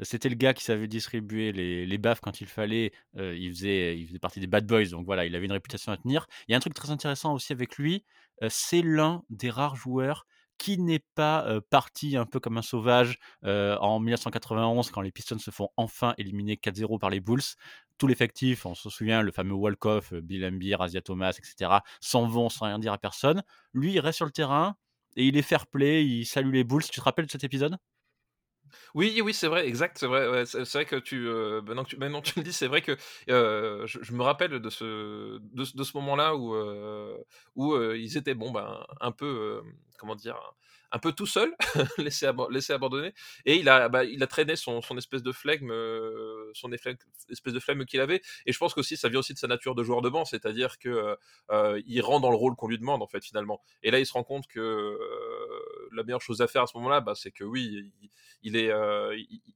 c'était 0.00 0.30
le 0.30 0.34
gars 0.34 0.54
qui 0.54 0.64
savait 0.64 0.88
distribuer 0.88 1.52
les, 1.52 1.84
les 1.84 1.98
baffes 1.98 2.20
quand 2.22 2.40
il 2.40 2.46
fallait. 2.46 2.92
il, 3.18 3.50
faisait, 3.50 3.98
il 3.98 4.06
faisait 4.06 4.18
partie 4.18 4.40
des 4.40 4.46
bad 4.46 4.66
boys, 4.66 4.86
donc 4.86 5.04
voilà, 5.04 5.26
il 5.26 5.36
avait 5.36 5.44
une 5.44 5.52
réputation 5.52 5.92
à 5.92 5.98
tenir. 5.98 6.26
Il 6.48 6.52
y 6.52 6.54
a 6.54 6.56
un 6.56 6.60
truc 6.60 6.72
très 6.72 6.90
intéressant 6.90 7.34
aussi 7.34 7.52
avec 7.52 7.76
lui, 7.76 8.02
c'est 8.48 8.80
l'un 8.80 9.24
des 9.28 9.50
rares 9.50 9.76
joueurs 9.76 10.26
qui 10.60 10.76
n'est 10.76 11.02
pas 11.14 11.58
parti 11.70 12.18
un 12.18 12.26
peu 12.26 12.38
comme 12.38 12.58
un 12.58 12.62
sauvage 12.62 13.18
en 13.42 13.98
1991 13.98 14.90
quand 14.90 15.00
les 15.00 15.10
Pistons 15.10 15.38
se 15.38 15.50
font 15.50 15.70
enfin 15.78 16.14
éliminer 16.18 16.56
4-0 16.56 16.98
par 16.98 17.08
les 17.08 17.20
Bulls. 17.20 17.40
Tout 17.96 18.06
l'effectif, 18.06 18.66
on 18.66 18.74
se 18.74 18.90
souvient, 18.90 19.22
le 19.22 19.32
fameux 19.32 19.54
Walkoff, 19.54 20.12
Bill 20.12 20.44
Embiid, 20.44 20.76
Asia 20.78 21.00
Thomas, 21.00 21.30
etc., 21.30 21.78
s'en 22.00 22.26
vont 22.26 22.50
sans 22.50 22.66
rien 22.66 22.78
dire 22.78 22.92
à 22.92 22.98
personne. 22.98 23.42
Lui, 23.72 23.94
il 23.94 24.00
reste 24.00 24.16
sur 24.16 24.26
le 24.26 24.32
terrain 24.32 24.76
et 25.16 25.24
il 25.26 25.38
est 25.38 25.42
fair 25.42 25.66
play, 25.66 26.04
il 26.04 26.26
salue 26.26 26.52
les 26.52 26.64
Bulls. 26.64 26.82
Tu 26.84 27.00
te 27.00 27.00
rappelles 27.00 27.26
de 27.26 27.30
cet 27.30 27.42
épisode? 27.42 27.78
Oui, 28.94 29.18
oui, 29.24 29.32
c'est 29.32 29.48
vrai, 29.48 29.66
exact, 29.66 29.96
c'est 29.98 30.06
vrai. 30.06 30.44
c'est 30.44 30.72
vrai 30.72 30.84
que 30.84 30.96
tu, 30.96 31.20
maintenant, 31.66 31.84
que 31.84 31.88
tu, 31.88 31.96
maintenant 31.96 32.20
tu 32.20 32.38
le 32.38 32.44
dis, 32.44 32.52
c'est 32.52 32.68
vrai 32.68 32.82
que 32.82 32.98
je, 33.26 34.12
me 34.12 34.22
rappelle 34.22 34.60
de 34.60 34.70
ce, 34.70 35.38
de, 35.38 35.64
ce 35.64 35.96
moment-là 35.96 36.36
où, 36.36 36.54
où 37.56 37.92
ils 37.94 38.18
étaient 38.18 38.34
bon, 38.34 38.50
ben, 38.50 38.84
un 39.00 39.12
peu, 39.12 39.62
comment 40.00 40.16
dire, 40.16 40.54
un 40.92 40.98
peu 40.98 41.12
tout 41.12 41.26
seul, 41.26 41.54
laissé, 41.98 42.26
abandonné, 42.26 43.14
et 43.44 43.56
il 43.56 43.68
a, 43.68 43.88
bah, 43.88 44.04
il 44.04 44.22
a 44.22 44.26
traîné 44.26 44.56
son, 44.56 44.82
son 44.82 44.96
espèce 44.98 45.22
de 45.22 45.32
flegme, 45.32 45.72
son 46.54 46.72
espèce 46.72 47.54
de 47.54 47.60
flegme 47.60 47.84
qu'il 47.84 48.00
avait. 48.00 48.20
Et 48.46 48.52
je 48.52 48.58
pense 48.58 48.74
qu'aussi 48.74 48.96
ça 48.96 49.08
vient 49.08 49.20
aussi 49.20 49.34
de 49.34 49.38
sa 49.38 49.46
nature 49.46 49.74
de 49.74 49.82
joueur 49.82 50.02
de 50.02 50.08
banc, 50.08 50.24
c'est-à-dire 50.24 50.78
que 50.78 51.16
il 51.86 52.00
rend 52.02 52.20
dans 52.20 52.30
le 52.30 52.36
rôle 52.36 52.56
qu'on 52.56 52.68
lui 52.68 52.78
demande 52.78 53.02
en 53.02 53.06
fait 53.06 53.24
finalement. 53.24 53.62
Et 53.82 53.90
là, 53.90 53.98
il 53.98 54.06
se 54.06 54.12
rend 54.12 54.24
compte 54.24 54.46
que 54.46 54.98
la 55.92 56.02
meilleure 56.02 56.22
chose 56.22 56.40
à 56.40 56.48
faire 56.48 56.62
à 56.62 56.66
ce 56.66 56.76
moment-là, 56.78 57.00
bah, 57.00 57.14
c'est 57.14 57.30
que 57.30 57.44
oui, 57.44 57.90
il, 58.42 58.56
est, 58.56 58.70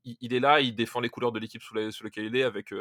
il, 0.05 0.35
est 0.35 0.41
là, 0.41 0.61
il 0.61 0.75
défend 0.75 1.01
les 1.01 1.09
couleurs 1.09 1.33
de 1.33 1.39
l'équipe 1.39 1.63
sous, 1.63 1.75
laquelle 1.75 2.25
il 2.25 2.37
est 2.37 2.43
avec, 2.43 2.73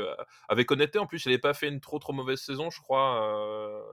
avec 0.48 0.70
honnêteté. 0.72 1.00
En 1.00 1.08
plus, 1.08 1.26
il 1.26 1.30
n'avait 1.30 1.40
pas 1.40 1.54
fait 1.54 1.70
une 1.70 1.80
trop 1.80 2.00
trop 2.00 2.14
mauvaise 2.14 2.40
saison, 2.40 2.70
je 2.70 2.82
crois, 2.82 3.84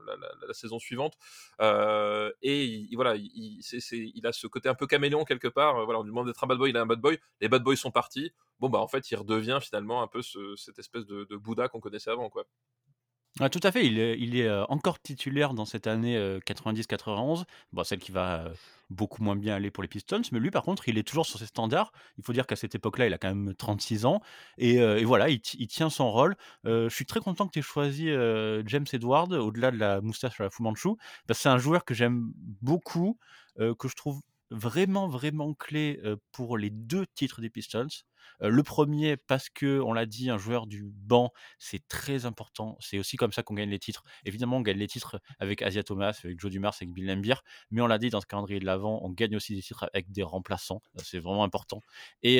la, 0.47 0.53
saison 0.53 0.79
suivante. 0.79 1.17
et 1.59 2.89
voilà, 2.93 3.15
il, 3.15 3.61
il 3.61 4.27
a 4.27 4.31
ce 4.31 4.47
côté 4.51 4.69
un 4.69 4.75
peu 4.75 4.87
caméléon 4.87 5.25
quelque 5.25 5.47
part. 5.47 5.83
voilà, 5.85 5.99
on 5.99 6.03
lui 6.03 6.25
d'être 6.25 6.43
un 6.43 6.47
bad 6.47 6.57
boy, 6.57 6.69
il 6.69 6.75
est 6.75 6.79
un 6.79 6.85
bad 6.85 6.99
boy. 6.99 7.19
Les 7.39 7.49
bad 7.49 7.63
boys 7.63 7.75
sont 7.75 7.91
partis. 7.91 8.31
Bon 8.59 8.69
bah 8.69 8.79
en 8.79 8.87
fait, 8.87 9.09
il 9.11 9.15
redevient 9.15 9.59
finalement 9.61 10.03
un 10.03 10.07
peu 10.07 10.21
cette 10.21 10.79
espèce 10.79 11.05
de, 11.05 11.35
Bouddha 11.35 11.67
qu'on 11.67 11.79
connaissait 11.79 12.11
avant, 12.11 12.29
quoi. 12.29 12.45
Ah, 13.39 13.49
tout 13.49 13.61
à 13.63 13.71
fait, 13.71 13.85
il 13.85 13.97
est, 13.97 14.37
est 14.37 14.49
encore 14.67 14.99
titulaire 14.99 15.53
dans 15.53 15.63
cette 15.63 15.87
année 15.87 16.17
90-91, 16.45 17.45
bon, 17.71 17.83
celle 17.85 17.99
qui 17.99 18.11
va 18.11 18.51
beaucoup 18.89 19.23
moins 19.23 19.37
bien 19.37 19.55
aller 19.55 19.71
pour 19.71 19.83
les 19.83 19.87
Pistons, 19.87 20.21
mais 20.33 20.39
lui 20.39 20.51
par 20.51 20.63
contre, 20.63 20.89
il 20.89 20.97
est 20.97 21.07
toujours 21.07 21.25
sur 21.25 21.39
ses 21.39 21.45
standards. 21.45 21.93
Il 22.17 22.25
faut 22.25 22.33
dire 22.33 22.45
qu'à 22.45 22.57
cette 22.57 22.75
époque-là, 22.75 23.07
il 23.07 23.13
a 23.13 23.17
quand 23.17 23.33
même 23.33 23.55
36 23.55 24.05
ans, 24.05 24.21
et, 24.57 25.03
voilà, 25.05 25.29
il, 25.29 25.39
tient 25.39 25.89
son 25.89 26.11
rôle. 26.11 26.35
je 26.65 26.89
suis 26.89 27.05
très 27.05 27.21
content 27.21 27.47
que 27.47 27.53
tu 27.53 27.59
aies 27.59 27.61
choisi 27.61 28.07
James 28.65 28.85
Edward, 28.91 29.31
au-delà 29.33 29.71
de 29.71 29.77
la 29.77 30.01
moustache 30.01 30.39
à 30.41 30.43
la 30.43 30.49
Fu 30.49 30.61
Manchu, 30.61 30.89
parce 31.25 31.39
que 31.39 31.43
c'est 31.43 31.49
un 31.49 31.57
joueur 31.57 31.85
que 31.85 31.93
j'aime 31.93 32.33
beaucoup, 32.61 33.17
que 33.57 33.87
je 33.87 33.95
trouve 33.95 34.19
vraiment, 34.51 35.07
vraiment 35.07 35.53
clé, 35.53 35.99
pour 36.31 36.57
les 36.57 36.69
2 36.69 37.05
titres 37.15 37.41
des 37.41 37.49
Pistons. 37.49 37.87
Le 38.39 38.63
1er 38.63 39.17
parce 39.27 39.49
qu'on 39.49 39.93
l'a 39.93 40.05
dit, 40.05 40.29
un 40.29 40.37
joueur 40.37 40.67
du 40.67 40.91
banc, 40.93 41.31
c'est 41.59 41.87
très 41.87 42.25
important. 42.25 42.77
C'est 42.79 42.99
aussi 42.99 43.17
comme 43.17 43.31
ça 43.31 43.43
qu'on 43.43 43.53
gagne 43.53 43.69
les 43.69 43.79
titres. 43.79 44.03
Évidemment, 44.25 44.57
on 44.57 44.61
gagne 44.61 44.77
les 44.77 44.87
titres 44.87 45.19
avec 45.39 45.61
Asia 45.61 45.83
Thomas, 45.83 46.19
avec 46.23 46.39
Joe 46.39 46.51
Dumars, 46.51 46.75
avec 46.79 46.93
Bill 46.93 47.05
Laimbeer, 47.05 47.43
mais 47.71 47.81
on 47.81 47.87
l'a 47.87 47.97
dit 47.97 48.09
dans 48.09 48.21
ce 48.21 48.25
calendrier 48.25 48.59
de 48.59 48.65
l'Avent, 48.65 48.99
on 49.03 49.09
gagne 49.09 49.35
aussi 49.35 49.55
des 49.55 49.61
titres 49.61 49.89
avec 49.93 50.11
des 50.11 50.23
remplaçants. 50.23 50.81
C'est 51.03 51.19
vraiment 51.19 51.43
important 51.43 51.81
et 52.23 52.37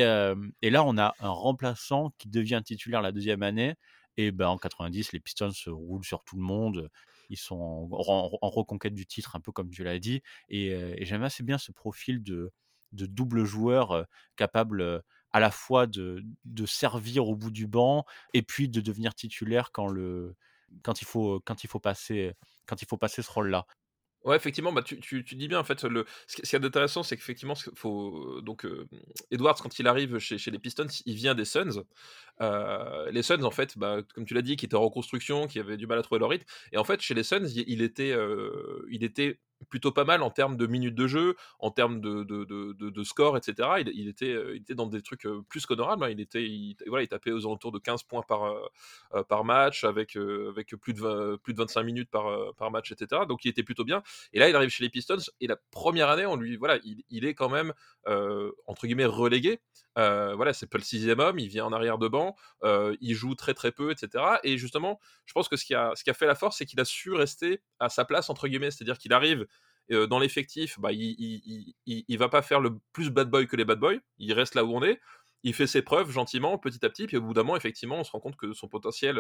et 0.62 0.70
là, 0.70 0.84
on 0.84 0.98
a 0.98 1.14
un 1.20 1.30
remplaçant 1.30 2.12
qui 2.18 2.30
devient 2.30 2.62
titulaire 2.64 3.02
la 3.02 3.12
deuxième 3.12 3.44
année 3.44 3.76
et 4.18 4.32
ben, 4.32 4.48
en 4.48 4.58
90, 4.58 5.14
les 5.14 5.20
Pistons 5.20 5.52
roulent 5.68 6.06
sur 6.06 6.24
tout 6.24 6.36
le 6.36 6.44
monde. 6.44 6.90
Ils 7.32 7.38
sont 7.38 7.90
en 7.92 8.50
reconquête 8.50 8.94
du 8.94 9.08
titre, 9.08 9.36
un 9.36 9.40
peu 9.40 9.52
comme 9.52 9.72
tu 9.72 9.84
l'as 9.84 9.98
dit 10.00 10.22
et 10.50 11.04
j'aime 11.06 11.24
assez 11.24 11.42
bien 11.44 11.58
ce 11.58 11.72
profil 11.72 12.22
de 12.24 12.52
double 12.92 13.46
joueur, 13.46 14.06
capable, 14.36 15.02
à 15.32 15.40
la 15.40 15.50
fois 15.52 15.88
de 15.88 16.24
servir 16.66 17.28
au 17.28 17.36
bout 17.36 17.52
du 17.52 17.68
banc 17.68 18.06
et 18.34 18.42
puis 18.44 18.70
de 18.70 18.82
devenir 18.82 19.16
titulaire 19.16 19.72
quand 19.72 19.92
il 21.02 21.06
faut 21.06 21.42
passer 21.82 22.34
quand 22.68 22.82
il 22.82 22.88
faut 22.88 22.98
passer 22.98 23.22
ce 23.22 23.32
rôle-là. 23.32 23.66
Ouais, 24.24 24.36
effectivement, 24.36 24.72
bah, 24.72 24.84
tu 24.84 25.00
tu 25.00 25.24
tu 25.24 25.36
dis 25.36 25.48
bien, 25.48 25.60
en 25.60 25.64
fait, 25.64 25.84
le 25.84 26.06
ce 26.28 26.42
qui 26.44 26.56
a 26.56 26.60
d'intéressant, 26.60 27.02
c'est 27.02 27.16
qu'effectivement, 27.18 27.56
faut 27.76 28.40
donc, 28.42 28.66
heu, 28.66 28.88
Edwards, 29.32 29.56
quand 29.56 29.80
il 29.80 29.88
arrive 29.88 30.20
chez 30.20 30.38
chez 30.38 30.52
les 30.52 30.60
Pistons, 30.60 30.86
il 31.08 31.16
vient 31.16 31.34
des 31.34 31.44
Suns. 31.46 31.84
Heu, 32.42 33.10
les 33.12 33.24
Suns, 33.24 33.44
en 33.44 33.52
fait, 33.52 33.78
bah, 33.80 34.02
comme 34.16 34.26
tu 34.26 34.34
l'as 34.36 34.44
dit, 34.44 34.58
qui 34.58 34.66
étaient 34.66 34.76
en 34.76 34.84
reconstruction, 34.84 35.48
qui 35.48 35.60
avaient 35.60 35.78
du 35.78 35.88
mal 35.88 35.98
à 36.00 36.04
trouver 36.04 36.20
leur 36.20 36.30
rythme 36.30 36.46
et 36.72 36.78
en 36.78 36.84
fait, 36.84 37.02
chez 37.02 37.16
les 37.16 37.24
Suns, 37.24 37.48
il 37.56 37.82
était, 37.82 38.16
il 38.92 39.04
était 39.04 39.40
plutôt 39.70 39.92
pas 39.92 40.04
mal 40.06 40.22
en 40.24 40.30
termes 40.32 40.58
de 40.58 40.68
minutes 40.68 40.96
de 40.96 41.08
jeu, 41.08 41.36
en 41.60 41.72
termes 41.72 42.02
de 42.02 42.24
de 42.24 42.44
de 42.46 42.90
de 42.90 43.04
score 43.04 43.38
et 43.38 43.42
cetera. 43.44 43.80
Il 43.82 44.08
était, 44.08 44.34
heu, 44.34 44.56
il 44.56 44.62
était 44.62 44.76
dans 44.76 44.88
des 44.88 45.02
trucs, 45.02 45.26
heu, 45.26 45.42
plus 45.50 45.66
qu'honorables, 45.66 46.04
hein. 46.06 46.10
Il 46.10 46.20
était 46.20 46.44
il 46.44 46.76
voilà, 46.88 47.04
il 47.04 47.08
tapait 47.08 47.32
aux 47.32 47.46
alentours 47.46 47.72
de 47.72 47.80
15 47.80 48.04
points 48.04 48.24
par, 48.24 48.46
heu, 48.46 49.24
par 49.28 49.44
match 49.46 49.84
avec, 49.84 50.16
avec 50.16 50.76
plus 50.76 50.94
de 50.94 51.02
20 51.02 51.38
plus 51.44 51.54
de 51.54 51.58
25 51.60 51.84
minutes 51.84 52.10
par, 52.10 52.54
par 52.56 52.72
match 52.72 52.92
et 52.92 52.96
cetera. 52.98 53.26
Donc 53.26 53.46
il 53.46 53.50
était 53.50 53.64
plutôt 53.64 53.84
bien 53.84 54.04
et 54.34 54.40
là, 54.40 54.50
il 54.50 54.56
arrive 54.56 54.70
chez 54.70 54.84
les 54.84 54.90
Pistons 54.90 55.18
et 55.40 55.48
la 55.48 55.58
première 55.72 56.10
année, 56.10 56.26
on 56.26 56.36
lui 56.36 56.56
voilà, 56.58 56.78
il 56.84 57.04
il 57.10 57.26
est 57.26 57.34
quand 57.34 57.50
même, 57.50 57.74
entre 58.68 58.86
guillemets 58.88 59.06
«relégué». 59.06 59.60
Voilà, 59.96 60.54
c'est 60.54 60.68
pas 60.68 60.78
le 60.78 60.84
sixième 60.84 61.20
homme, 61.20 61.40
il 61.40 61.48
vient 61.50 61.66
en 61.66 61.74
arrière 61.74 61.98
de 61.98 62.08
banc, 62.08 62.36
il 63.02 63.14
joue 63.14 63.36
très, 63.36 63.54
très 63.54 63.72
peu 63.72 63.92
et 63.92 63.96
cetera 63.98 64.40
et 64.44 64.58
justement, 64.58 65.00
je 65.26 65.34
pense 65.34 65.48
que 65.50 65.56
ce 65.58 65.66
qui 65.66 65.76
a 65.76 65.92
ce 65.96 66.04
qui 66.04 66.10
a 66.10 66.14
fait 66.14 66.28
la 66.28 66.36
force, 66.36 66.58
c'est 66.58 66.66
qu'il 66.66 66.80
a 66.80 66.86
su 66.86 67.12
rester 67.14 67.62
à 67.80 67.90
sa 67.90 68.06
place 68.06 68.30
entre 68.30 68.48
guillemets. 68.48 68.72
C'est-à-dire 68.72 68.98
qu'il 68.98 69.14
arrive, 69.14 69.46
dans 69.90 70.20
l'effectif, 70.20 70.80
bah, 70.80 70.92
il 70.92 71.16
il 71.86 72.06
il 72.08 72.18
va 72.18 72.30
pas 72.30 72.42
faire 72.42 72.60
le 72.62 72.80
plus 72.94 73.10
bad 73.10 73.30
boy 73.30 73.48
que 73.48 73.56
les 73.56 73.66
bad 73.66 73.80
boys, 73.80 73.98
il 74.18 74.34
reste 74.34 74.56
là 74.56 74.64
où 74.66 74.76
on 74.76 74.84
est. 74.84 75.00
Il 75.44 75.56
fait 75.56 75.66
ses 75.68 75.82
preuves 75.82 76.12
gentiment, 76.12 76.58
petit 76.60 76.86
à 76.86 76.90
petit, 76.90 77.08
puis 77.08 77.18
au 77.18 77.22
bout 77.22 77.34
d'un 77.34 77.42
moment, 77.42 77.58
effectivement, 77.58 77.98
on 78.00 78.04
se 78.04 78.12
rend 78.12 78.20
compte 78.20 78.36
que 78.38 78.54
son 78.54 78.68
potentiel, 78.68 79.20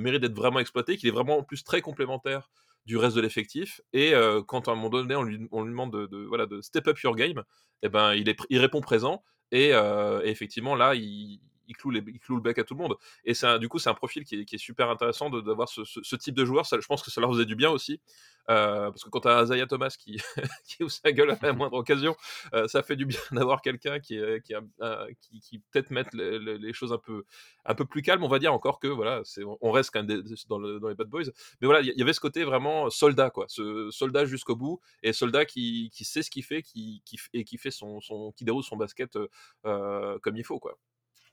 mérite 0.00 0.22
d'être 0.22 0.34
vraiment 0.34 0.58
exploité, 0.60 0.96
qu'il 0.96 1.08
est 1.08 1.12
vraiment 1.12 1.38
en 1.38 1.42
plus 1.42 1.62
très 1.64 1.80
complémentaire 1.82 2.48
du 2.86 2.96
reste 2.96 3.16
de 3.16 3.20
l'effectif 3.20 3.80
et 3.92 4.12
quand 4.46 4.68
à 4.68 4.72
un 4.72 4.74
moment 4.76 4.90
donné, 4.90 5.14
on 5.16 5.22
lui 5.22 5.46
on 5.52 5.62
lui 5.62 5.70
demande 5.70 5.92
de 6.08 6.24
voilà, 6.24 6.46
de 6.46 6.60
step 6.62 6.86
up 6.88 6.98
your 7.00 7.14
game 7.16 7.42
et 7.82 7.88
ben, 7.88 8.14
il 8.14 8.28
est 8.28 8.38
il 8.48 8.58
répond 8.60 8.80
présent 8.80 9.22
et 9.52 9.70
et 9.70 10.28
effectivement 10.28 10.74
là, 10.74 10.94
il 10.94 11.40
il 11.68 11.74
cloue 11.76 11.90
le 11.90 12.00
bec 12.40 12.58
à 12.58 12.64
tout 12.64 12.74
le 12.74 12.80
monde 12.80 12.96
et 13.24 13.32
un 13.42 13.58
du 13.58 13.68
coup, 13.68 13.78
c'est 13.78 13.90
un 13.90 13.94
profil 13.94 14.24
qui 14.24 14.36
est 14.40 14.58
super 14.58 14.90
intéressant 14.90 15.30
d'avoir 15.30 15.68
ce 15.68 16.16
type 16.16 16.34
de 16.34 16.44
joueur. 16.44 16.66
Ça, 16.66 16.78
je 16.80 16.86
pense 16.86 17.02
que 17.02 17.10
ça 17.10 17.20
leur 17.20 17.30
faisait 17.32 17.44
du 17.44 17.56
bien 17.56 17.70
aussi, 17.70 17.94
heu, 17.94 18.00
parce 18.48 19.04
que 19.04 19.10
quand 19.10 19.20
tu 19.20 19.28
as 19.28 19.42
Isaiah 19.42 19.66
Thomas 19.66 19.96
qui 20.66 20.82
ouvre 20.82 20.90
sa 20.92 21.12
gueule 21.12 21.30
à 21.30 21.38
la 21.42 21.52
moindre 21.52 21.76
occasion, 21.76 22.16
heu, 22.54 22.68
ça 22.68 22.82
fait 22.82 22.96
du 22.96 23.06
bien 23.06 23.18
d'avoir 23.32 23.62
quelqu'un 23.62 23.98
qui 24.00 24.16
est 24.16 24.42
qui 24.42 25.40
qui 25.40 25.58
peut-être 25.58 25.90
mette 25.90 26.12
les 26.14 26.72
choses 26.72 26.92
un 26.92 26.98
peu 26.98 27.24
un 27.64 27.74
peu 27.74 27.84
plus 27.84 28.02
calmes, 28.02 28.22
on 28.24 28.28
va 28.28 28.38
dire. 28.38 28.52
Encore 28.52 28.78
que 28.80 28.88
voilà, 28.88 29.22
on 29.60 29.70
reste 29.70 29.90
quand 29.92 30.04
même 30.04 30.22
dans 30.48 30.58
le 30.58 30.80
dans 30.80 30.88
les 30.88 30.94
bad 30.94 31.08
boys, 31.08 31.24
mais 31.60 31.66
voilà, 31.66 31.80
il 31.80 31.92
y 31.96 32.02
avait 32.02 32.12
ce 32.12 32.20
côté 32.20 32.44
vraiment 32.44 32.90
soldat, 32.90 33.30
quoi, 33.30 33.46
ce 33.48 33.90
soldat 33.90 34.24
jusqu'au 34.24 34.56
bout 34.56 34.80
et 35.02 35.12
soldat 35.12 35.44
qui 35.44 35.90
sait 35.92 36.22
ce 36.22 36.30
qu'il 36.30 36.44
fait, 36.44 36.62
qui 36.62 37.02
et 37.32 37.44
qui 37.44 37.58
fait 37.58 37.70
son 37.70 38.00
son 38.00 38.32
déroule 38.40 38.62
son 38.64 38.76
basket, 38.76 39.18
comme 39.62 40.36
il 40.36 40.44
faut, 40.44 40.58
quoi. 40.58 40.76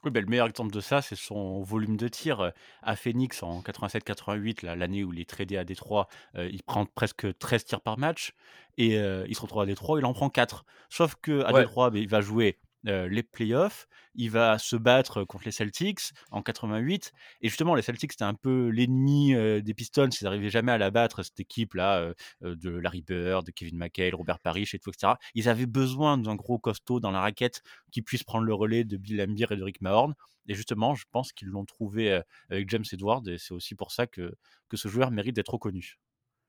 Oui, 0.04 0.10
bah, 0.10 0.20
le 0.20 0.26
meilleur 0.26 0.46
exemple 0.48 0.70
de 0.74 0.80
ça, 0.80 1.00
c'est 1.00 1.16
son 1.16 1.62
volume 1.62 1.96
de 1.96 2.08
tir, 2.08 2.42
heu, 2.42 2.52
à 2.82 2.94
Phoenix 2.94 3.42
en 3.42 3.62
87-88, 3.62 4.62
là, 4.62 4.76
l'année 4.76 5.02
où 5.02 5.12
il 5.14 5.20
est 5.20 5.28
tradé 5.28 5.56
à 5.56 5.64
Détroit, 5.64 6.08
heu, 6.36 6.48
il 6.52 6.62
prend 6.62 6.84
presque 6.84 7.38
13 7.38 7.64
tirs 7.64 7.80
par 7.80 7.98
match 7.98 8.32
et 8.76 8.98
heu, 8.98 9.24
il 9.28 9.34
se 9.34 9.40
retrouve 9.40 9.62
à 9.62 9.66
Détroit, 9.66 9.98
il 9.98 10.04
en 10.04 10.12
prend 10.12 10.28
4. 10.28 10.64
Sauf 10.90 11.14
qu'à 11.16 11.52
Ouais. 11.52 11.64
Détroit, 11.64 11.88
beh, 11.90 12.02
il 12.02 12.08
va 12.08 12.20
jouer, 12.20 12.58
heu, 12.86 13.06
les 13.06 13.22
playoffs, 13.22 13.86
il 14.14 14.30
va 14.30 14.58
se 14.58 14.76
battre 14.76 15.24
contre 15.24 15.44
les 15.44 15.50
Celtics 15.52 16.12
en 16.30 16.42
88 16.42 17.12
et 17.40 17.48
justement 17.48 17.74
les 17.74 17.82
Celtics, 17.82 18.12
c'était 18.12 18.24
un 18.24 18.34
peu 18.34 18.68
l'ennemi, 18.68 19.34
heu, 19.34 19.62
des 19.62 19.74
Pistons, 19.74 20.08
ils 20.08 20.26
arrivaient 20.26 20.50
jamais 20.50 20.72
à 20.72 20.78
la 20.78 20.90
battre 20.90 21.22
cette 21.22 21.40
équipe-là, 21.40 22.12
heu, 22.42 22.56
de 22.56 22.70
Larry 22.70 23.02
Bird, 23.02 23.46
de 23.46 23.50
Kevin 23.50 23.76
McHale, 23.78 24.14
Robert 24.14 24.38
Parish 24.40 24.74
et 24.74 24.78
tout 24.78 24.90
et 24.90 24.92
cetera. 24.94 25.18
Ils 25.34 25.48
avaient 25.48 25.66
besoin 25.66 26.18
d'un 26.18 26.34
gros 26.36 26.58
costaud 26.58 27.00
dans 27.00 27.10
la 27.10 27.20
raquette 27.20 27.62
qui 27.90 28.02
puisse 28.02 28.24
prendre 28.24 28.44
le 28.44 28.54
relais 28.54 28.84
de 28.84 28.96
Bill 28.96 29.16
Laimbeer 29.16 29.52
et 29.52 29.56
de 29.56 29.62
Rick 29.62 29.80
Mahorn 29.80 30.14
et 30.46 30.54
justement, 30.54 30.94
je 30.94 31.04
pense 31.10 31.32
qu'ils 31.32 31.48
l'ont 31.48 31.64
trouvé, 31.64 32.20
avec 32.50 32.68
James 32.70 32.84
Edwards 32.92 33.22
et 33.28 33.38
c'est 33.38 33.54
aussi 33.54 33.74
pour 33.74 33.92
ça 33.92 34.06
que 34.06 34.34
que 34.68 34.76
ce 34.76 34.88
joueur 34.88 35.10
mérite 35.10 35.34
d'être 35.36 35.52
reconnu. 35.54 35.96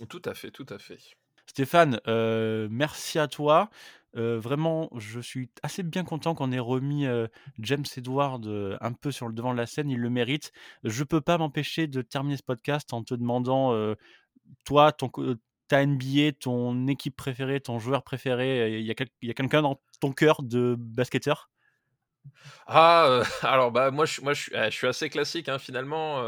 Tout 0.10 0.22
à 0.24 0.34
fait, 0.34 0.52
tout 0.52 0.66
à 0.70 0.80
fait. 0.80 1.00
Stéphane, 1.48 2.00
heu, 2.08 2.68
merci 2.72 3.20
à 3.20 3.28
toi. 3.28 3.70
Heu, 4.18 4.38
vraiment, 4.38 4.90
je 4.98 5.20
suis 5.20 5.50
assez 5.64 5.84
bien 5.84 6.04
content 6.04 6.34
qu'on 6.36 6.52
ait 6.52 6.60
remis, 6.60 7.06
heu, 7.06 7.28
James 7.60 7.84
Edwards, 7.98 8.42
heu, 8.46 8.78
un 8.82 8.94
peu 8.94 9.12
sur 9.12 9.28
le 9.28 9.34
devant 9.34 9.54
de 9.54 9.58
la 9.58 9.66
scène, 9.68 9.90
il 9.90 10.00
le 10.00 10.10
mérite. 10.10 10.52
Je 10.84 11.04
peux 11.04 11.22
pas 11.22 11.38
m'empêcher 11.38 11.88
de 11.88 12.02
terminer 12.02 12.38
ce 12.38 12.44
podcast 12.44 12.94
en 12.94 13.04
te 13.04 13.14
demandant, 13.14 13.74
toi, 14.66 14.92
ton 14.92 15.12
ta 15.70 15.84
NBA, 15.86 16.34
ton 16.34 16.88
équipe 16.88 17.16
préférée, 17.18 17.60
ton 17.62 17.80
joueur 17.80 18.04
préféré, 18.04 18.80
il 18.80 18.86
y 18.86 18.92
a 19.32 19.34
quelqu'un 19.34 19.62
dans 19.64 19.82
ton 20.02 20.12
cœur 20.14 20.44
de 20.44 20.76
basketteur? 20.80 21.50
Ah, 22.68 23.22
alors, 23.42 23.72
bah, 23.72 23.92
moi 23.92 24.06
je 24.06 24.22
moi 24.22 24.34
je 24.34 24.42
suis 24.44 24.52
eh, 24.56 24.66
je 24.66 24.70
suis 24.76 24.88
assez 24.88 25.10
classique, 25.10 25.50
hein, 25.50 25.60
finalement, 25.60 26.22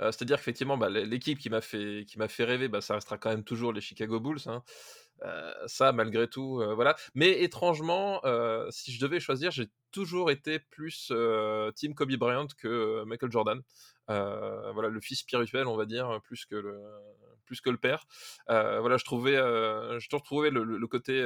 c'est-à-dire 0.00 0.36
qu'effectivement, 0.38 0.76
bah, 0.76 0.88
l'é 0.90 1.04
l'équipe 1.06 1.38
qui 1.38 1.50
m'a 1.50 1.60
fait 1.60 2.04
fait 2.28 2.44
rêver, 2.44 2.68
bah, 2.68 2.80
ça 2.80 2.94
restera 2.94 3.18
quand 3.18 3.30
même 3.30 3.44
toujours 3.44 3.72
les 3.72 3.80
Chicago 3.80 4.20
Bulls, 4.20 4.40
hein. 4.46 4.62
Ça 5.66 5.92
malgré 5.92 6.28
tout, 6.28 6.62
voilà. 6.74 6.96
Mais 7.14 7.42
étrangement, 7.42 8.20
si 8.70 8.92
je 8.92 9.00
devais 9.00 9.20
choisir, 9.20 9.50
j'ai 9.50 9.68
toujours 9.90 10.30
été 10.30 10.58
plus, 10.60 11.10
heu, 11.12 11.72
team 11.74 11.94
Kobe 11.94 12.12
Bryant 12.16 12.46
que, 12.58 13.04
Michael 13.04 13.30
Jordan. 13.32 13.60
Voilà, 14.08 14.88
le 14.88 15.00
fils 15.00 15.20
spirituel, 15.20 15.66
on 15.66 15.76
va 15.76 15.86
dire, 15.86 16.20
plus 16.24 16.44
que 16.46 16.56
le 16.56 16.80
plus 17.46 17.60
que 17.62 17.70
le 17.70 17.78
père. 17.78 18.04
Voilà, 18.48 18.96
je 18.96 19.04
trouvais, 19.04 19.36
toujours 20.08 20.22
trouvé 20.22 20.50
le 20.50 20.86
côté, 20.86 21.22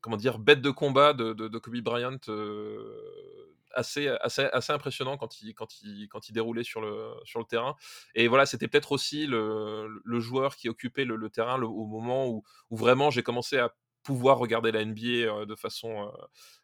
comment 0.00 0.16
dire? 0.16 0.38
Bête 0.38 0.62
de 0.62 0.70
combat 0.70 1.12
de 1.14 1.32
de 1.34 1.58
Kobe 1.58 1.76
Bryant, 1.80 2.16
heu, 2.28 3.56
assez 3.74 4.08
assez 4.08 4.42
assez 4.52 4.72
impressionnant 4.72 5.16
quand 5.16 5.40
il 5.42 5.54
quand 5.54 5.80
il 5.82 6.08
quand 6.08 6.28
il 6.28 6.32
déroulait 6.32 6.64
sur 6.64 6.80
le 6.80 7.12
sur 7.24 7.38
le 7.40 7.44
terrain 7.46 7.76
et 8.14 8.28
voilà, 8.28 8.46
c'était 8.46 8.68
peut-être 8.68 8.92
aussi 8.92 9.26
le 9.26 9.88
le 10.04 10.20
joueur 10.20 10.56
qui 10.56 10.68
occupait 10.68 11.04
le 11.04 11.30
terrain 11.30 11.60
au 11.62 11.86
moment 11.86 12.28
où 12.28 12.42
vraiment 12.70 13.10
j'ai 13.10 13.22
commencé 13.22 13.58
à 13.58 13.74
pouvoir 14.02 14.38
regarder 14.38 14.72
la 14.72 14.84
NBA, 14.84 15.44
de 15.44 15.54
façon, 15.54 16.10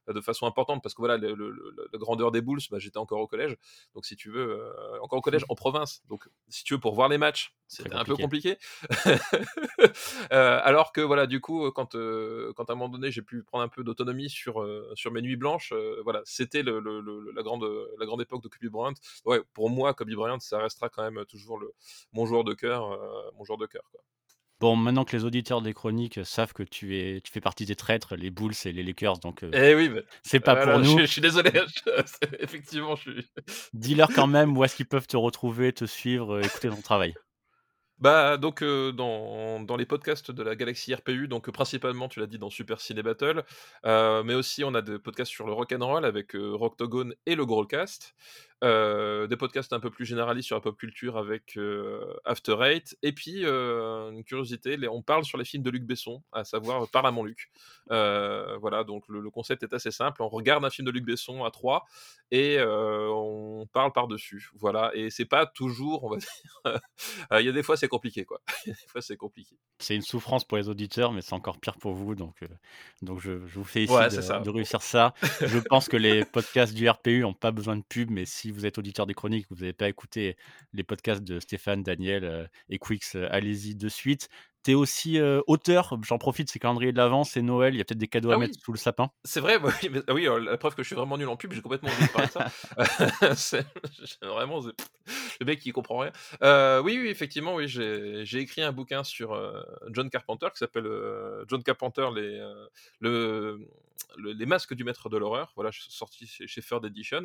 de 0.08 0.20
façon 0.20 0.46
importante 0.46 0.82
parce 0.82 0.94
que 0.94 1.02
voilà, 1.02 1.16
le 1.16 1.34
le 1.34 1.50
le 1.50 1.88
la 1.92 1.98
grandeur 1.98 2.30
des 2.30 2.40
Bulls, 2.40 2.60
bah, 2.70 2.78
j'étais 2.78 2.98
encore 2.98 3.20
au 3.20 3.26
collège, 3.26 3.56
donc 3.94 4.06
si 4.06 4.16
tu 4.16 4.30
veux, 4.30 4.62
encore 5.02 5.18
au 5.18 5.22
collège 5.22 5.44
en 5.48 5.54
province, 5.54 6.02
donc 6.08 6.28
si 6.48 6.64
tu 6.64 6.74
veux 6.74 6.80
pour 6.80 6.94
voir 6.94 7.08
les 7.08 7.18
matchs, 7.18 7.54
c'était 7.68 7.94
un 7.94 8.04
peu 8.04 8.16
compliqué. 8.16 8.56
alors 10.30 10.92
que 10.92 11.00
voilà, 11.00 11.26
du 11.26 11.40
coup, 11.40 11.70
quand, 11.72 11.92
quand 11.92 12.70
à 12.70 12.72
un 12.72 12.76
moment 12.76 12.88
donné, 12.88 13.10
j'ai 13.10 13.22
pu 13.22 13.42
prendre 13.42 13.64
un 13.64 13.68
peu 13.68 13.84
d'autonomie 13.84 14.30
sur, 14.30 14.66
sur 14.94 15.12
mes 15.12 15.22
nuits 15.22 15.36
blanches, 15.36 15.72
voilà, 16.04 16.22
c'était 16.24 16.62
la 16.62 17.42
grande, 17.42 17.66
la 17.98 18.06
grande 18.06 18.22
époque 18.22 18.42
de 18.42 18.48
Kobe 18.48 18.70
Bryant. 18.70 18.94
Ouais, 19.24 19.40
pour 19.52 19.70
moi, 19.70 19.94
Kobe 19.94 20.12
Bryant, 20.12 20.40
ça 20.40 20.58
restera 20.58 20.88
quand 20.88 21.02
même 21.02 21.24
toujours 21.26 21.58
le 21.58 21.72
mon 22.12 22.26
joueur 22.26 22.44
de 22.44 22.54
cœur, 22.54 22.98
mon 23.34 23.44
joueur 23.44 23.58
de 23.58 23.66
cœur, 23.66 23.82
quoi. 23.90 24.00
Bon, 24.58 24.74
maintenant 24.74 25.04
que 25.04 25.14
les 25.14 25.24
auditeurs 25.24 25.60
des 25.60 25.74
chroniques 25.74 26.20
savent 26.24 26.54
que 26.54 26.62
tu 26.62 26.96
es 26.96 27.20
tu 27.20 27.30
fais 27.30 27.40
partie 27.42 27.66
des 27.66 27.76
traîtres, 27.76 28.16
les 28.16 28.30
Bulls 28.30 28.54
et 28.64 28.72
les 28.72 28.82
Lakers, 28.82 29.18
donc 29.18 29.44
heu, 29.44 29.50
Eh 29.52 29.74
oui, 29.74 29.90
c'est 30.22 30.40
pas 30.40 30.56
pour 30.56 30.64
voilà, 30.64 30.82
je 30.82 30.90
nous. 30.92 30.98
je 31.00 31.04
suis 31.04 31.20
désolé, 31.20 31.50
je 31.86 32.26
effectivement, 32.40 32.96
je 32.96 33.10
suis 33.10 33.30
Dis-leur 33.74 34.08
quand 34.12 34.26
même 34.26 34.56
où 34.56 34.64
est-ce 34.64 34.76
qu'ils 34.76 34.86
peuvent 34.86 35.06
te 35.06 35.16
retrouver, 35.16 35.72
te 35.72 35.84
suivre, 35.84 36.40
écouter 36.44 36.70
ton 36.70 36.80
travail. 36.80 37.14
Bah, 37.98 38.36
donc, 38.36 38.62
heu, 38.62 38.92
dans 38.92 39.60
dans 39.60 39.76
les 39.76 39.86
podcasts 39.86 40.30
de 40.30 40.42
la 40.42 40.54
galaxie 40.54 40.94
RPU, 40.94 41.28
donc, 41.28 41.48
heu, 41.48 41.52
principalement, 41.52 42.08
tu 42.08 42.20
l'as 42.20 42.26
dit, 42.26 42.38
dans 42.38 42.50
Super 42.50 42.78
Ciné 42.80 43.02
Battle, 43.02 43.42
heu, 43.86 44.22
mais 44.22 44.34
aussi 44.34 44.64
on 44.64 44.74
a 44.74 44.82
des 44.82 44.98
podcasts 44.98 45.30
sur 45.32 45.46
le 45.46 45.54
rock 45.54 45.72
and 45.72 45.84
roll 45.86 46.04
avec, 46.04 46.32
Rocktogone 46.34 47.14
et 47.24 47.34
le 47.34 47.46
Growlcast. 47.46 48.14
Des 48.62 49.36
podcasts 49.38 49.72
un 49.72 49.80
peu 49.80 49.90
plus 49.90 50.04
généralistes 50.06 50.46
sur 50.48 50.56
la 50.56 50.60
pop 50.60 50.76
culture 50.76 51.16
avec, 51.18 51.58
After 52.24 52.56
Eight 52.62 52.96
et 53.02 53.12
puis, 53.12 53.44
une 53.46 54.24
curiosité, 54.24 54.76
on 54.88 55.02
parle 55.02 55.24
sur 55.24 55.38
les 55.38 55.44
films 55.44 55.62
de 55.62 55.70
Luc 55.70 55.84
Besson, 55.84 56.22
à 56.32 56.44
savoir 56.44 56.88
Parle 56.90 57.14
Luc. 57.24 57.50
Voilà, 57.88 58.82
donc 58.84 59.04
le 59.08 59.30
concept 59.30 59.62
est 59.62 59.72
assez 59.74 59.90
simple, 59.90 60.22
on 60.22 60.28
regarde 60.28 60.64
un 60.64 60.70
film 60.70 60.86
de 60.86 60.90
Luc 60.90 61.04
Besson 61.04 61.44
à 61.44 61.50
3 61.50 61.84
et 62.30 62.58
on 62.62 63.66
parle 63.72 63.92
par-dessus. 63.92 64.48
Voilà 64.54 64.90
et 64.94 65.10
c'est 65.10 65.26
pas 65.26 65.46
toujours, 65.46 66.04
on 66.04 66.10
va 66.10 66.16
dire, 66.18 66.80
il 67.40 67.46
y 67.46 67.48
a 67.48 67.52
des 67.52 67.62
fois 67.62 67.76
c'est 67.76 67.85
compliqué, 67.88 68.24
quoi. 68.24 68.42
Des 68.66 68.88
fois 68.88 69.02
c'est 69.02 69.16
compliqué. 69.16 69.58
C'est 69.78 69.94
une 69.94 70.00
souffrance 70.02 70.44
pour 70.46 70.56
les 70.56 70.70
auditeurs, 70.70 71.12
mais 71.12 71.20
c'est 71.20 71.34
encore 71.34 71.60
pire 71.60 71.76
pour 71.76 71.92
vous, 71.92 72.14
donc 72.14 72.42
heu, 72.42 72.48
donc 73.02 73.20
je 73.20 73.46
je 73.46 73.58
vous 73.58 73.64
Ouais, 73.86 74.08
félicite 74.08 74.10
c'est 74.10 74.22
de 74.22 74.22
ça. 74.22 74.42
de 74.42 74.48
réussir 74.50 74.80
ça. 74.80 75.12
Je 75.44 75.58
pense 75.58 75.86
que 75.88 75.98
les 75.98 76.24
podcasts 76.24 76.72
du 76.72 76.88
RPU 76.88 77.24
ont 77.24 77.34
pas 77.34 77.50
besoin 77.52 77.76
de 77.76 77.82
pub, 77.86 78.10
mais 78.10 78.24
si 78.24 78.50
vous 78.50 78.64
êtes 78.64 78.78
auditeur 78.78 79.04
des 79.04 79.12
chroniques, 79.12 79.46
vous 79.50 79.62
avez 79.62 79.74
pas 79.74 79.88
écouté 79.90 80.36
les 80.72 80.82
podcasts 80.82 81.22
de 81.22 81.40
Stéphane, 81.40 81.82
Daniel, 81.82 82.24
heu 82.24 82.48
et 82.70 82.78
Quix, 82.78 83.16
heu, 83.16 83.30
allez-y 83.30 83.74
de 83.76 83.88
suite. 83.90 84.28
Tu 84.66 84.72
es 84.72 84.74
aussi, 84.74 85.20
auteur, 85.46 85.96
j'en 86.02 86.18
profite, 86.18 86.50
c'est 86.50 86.58
calendrier 86.58 86.90
de 86.90 86.96
l'avant, 86.96 87.22
c'est 87.22 87.40
Noël, 87.40 87.72
il 87.72 87.78
y 87.78 87.80
a 87.80 87.84
peut-être 87.84 87.98
des 87.98 88.08
cadeaux 88.08 88.32
à 88.32 88.34
Ah 88.34 88.38
mettre 88.38 88.54
oui! 88.54 88.60
sous 88.60 88.72
le 88.72 88.78
sapin? 88.78 89.12
C'est 89.24 89.38
vrai, 89.38 89.60
bah 89.60 89.68
oui, 89.80 89.88
mais 89.92 90.00
ah 90.08 90.12
oui, 90.12 90.26
heu, 90.26 90.40
la 90.40 90.56
preuve 90.56 90.74
que 90.74 90.82
je 90.82 90.88
suis 90.88 90.96
vraiment 90.96 91.16
nul 91.16 91.28
en 91.28 91.36
pub, 91.36 91.52
j'ai 91.52 91.62
complètement 91.62 91.88
oublié 91.88 92.08
de 92.08 92.12
parler 92.12 92.26
de 92.26 92.32
ça. 92.32 92.50
Vraiment 94.22 94.60
le 95.38 95.46
mec 95.46 95.60
qui 95.60 95.70
comprend 95.70 95.98
rien. 95.98 96.10
Oui, 96.82 96.98
oui, 97.00 97.06
effectivement, 97.06 97.54
oui, 97.54 97.68
j'ai 97.68 98.38
écrit 98.38 98.62
un 98.62 98.72
bouquin 98.72 99.04
sur, 99.04 99.40
John 99.90 100.10
Carpenter 100.10 100.48
qui 100.52 100.58
s'appelle, 100.58 100.88
John 101.46 101.62
Carpenter, 101.62 102.08
les, 102.12 102.40
heu, 102.40 102.68
le, 102.98 103.68
le 104.16 104.32
les 104.32 104.46
masques 104.46 104.74
du 104.74 104.82
maître 104.82 105.08
de 105.08 105.16
l'horreur. 105.16 105.52
Voilà, 105.54 105.70
sorti 105.72 106.26
chez 106.26 106.48
chez 106.48 106.60
Third 106.60 106.84
Edition. 106.84 107.22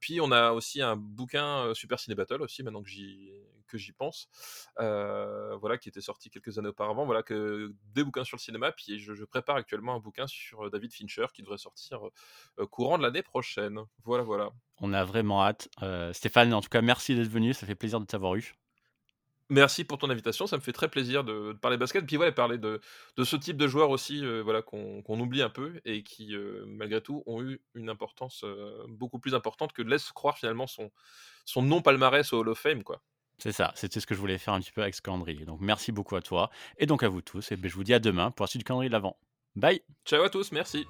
Puis 0.00 0.22
on 0.22 0.32
a 0.32 0.52
aussi 0.52 0.80
un 0.80 0.96
bouquin, 0.96 1.74
Super 1.74 2.00
Ciné 2.00 2.14
Battle 2.14 2.40
aussi, 2.40 2.62
maintenant 2.62 2.82
que 2.82 2.88
j'y 2.88 3.30
que 3.66 3.78
j'y 3.78 3.92
pense. 3.92 4.28
Heu, 4.80 5.56
voilà, 5.60 5.78
qui 5.78 5.88
était 5.88 6.00
sorti 6.00 6.30
quelques 6.30 6.58
années 6.58 6.68
auparavant. 6.68 7.06
Voilà 7.06 7.22
que 7.22 7.72
des 7.84 8.04
bouquins 8.04 8.24
sur 8.24 8.36
le 8.36 8.42
cinéma, 8.42 8.72
puis 8.72 8.98
je 9.00 9.14
je 9.14 9.24
prépare 9.24 9.56
actuellement 9.56 9.94
un 9.94 10.00
bouquin 10.00 10.26
sur, 10.26 10.66
heu, 10.66 10.70
David 10.70 10.92
Fincher 10.92 11.26
qui 11.34 11.42
devrait 11.42 11.58
sortir, 11.58 12.00
heu, 12.58 12.66
courant 12.66 12.98
de 12.98 13.02
l'année 13.02 13.22
prochaine. 13.22 13.80
Voilà, 14.04 14.22
voilà. 14.24 14.50
On 14.78 14.92
a 14.92 15.02
vraiment 15.04 15.42
hâte. 15.42 15.68
Stéphane, 16.12 16.54
en 16.54 16.60
tout 16.60 16.68
cas, 16.68 16.80
merci 16.80 17.16
d'être 17.16 17.26
venu, 17.28 17.52
ça 17.54 17.66
fait 17.66 17.74
plaisir 17.74 17.98
de 17.98 18.04
t'avoir 18.04 18.36
eu. 18.36 18.54
Merci 19.50 19.84
pour 19.84 19.98
ton 19.98 20.08
invitation, 20.08 20.46
ça 20.46 20.56
me 20.56 20.62
fait 20.62 20.72
très 20.72 20.88
plaisir 20.88 21.22
de 21.22 21.52
de 21.52 21.58
parler 21.58 21.76
basket, 21.76 22.06
puis 22.06 22.16
ouais, 22.16 22.32
parler 22.32 22.56
de 22.56 22.80
de 23.18 23.24
ce 23.24 23.36
type 23.36 23.58
de 23.58 23.66
joueurs 23.68 23.90
aussi, 23.90 24.24
voilà, 24.42 24.62
qu'on 24.62 25.02
qu'on 25.02 25.20
oublie 25.20 25.42
un 25.42 25.50
peu 25.50 25.82
et 25.84 26.02
qui, 26.02 26.34
malgré 26.66 27.02
tout, 27.02 27.22
ont 27.26 27.42
eu 27.42 27.62
une 27.74 27.90
importance, 27.90 28.42
beaucoup 28.88 29.18
plus 29.18 29.34
importante 29.34 29.74
que 29.74 29.82
laisse 29.82 30.12
croire 30.12 30.38
finalement 30.38 30.66
son 30.66 30.90
son 31.46 31.62
non 31.62 31.82
palmarès 31.82 32.32
au 32.34 32.40
Hall 32.40 32.50
of 32.50 32.58
Fame, 32.58 32.84
quoi. 32.84 33.02
C'est 33.38 33.52
ça, 33.52 33.72
c'était 33.74 34.00
ce 34.00 34.06
que 34.06 34.14
je 34.14 34.20
voulais 34.20 34.38
faire 34.38 34.54
un 34.54 34.60
petit 34.60 34.72
peu 34.72 34.82
avec 34.82 34.94
ce 34.94 35.02
calendrier. 35.02 35.44
Donc 35.44 35.60
merci 35.60 35.92
beaucoup 35.92 36.16
à 36.16 36.22
toi 36.22 36.50
et 36.78 36.86
donc 36.86 37.02
à 37.02 37.08
vous 37.08 37.22
tous 37.22 37.52
et 37.52 37.56
beh, 37.56 37.68
je 37.68 37.74
vous 37.74 37.84
dis 37.84 37.94
à 37.94 37.98
demain 37.98 38.30
pour 38.30 38.44
la 38.44 38.48
suite 38.48 38.60
du 38.60 38.64
calendrier 38.64 38.88
de 38.88 38.94
l'avant. 38.94 39.16
Bye! 39.56 39.82
Ciao 40.04 40.22
à 40.22 40.30
tous, 40.30 40.52
merci. 40.52 40.86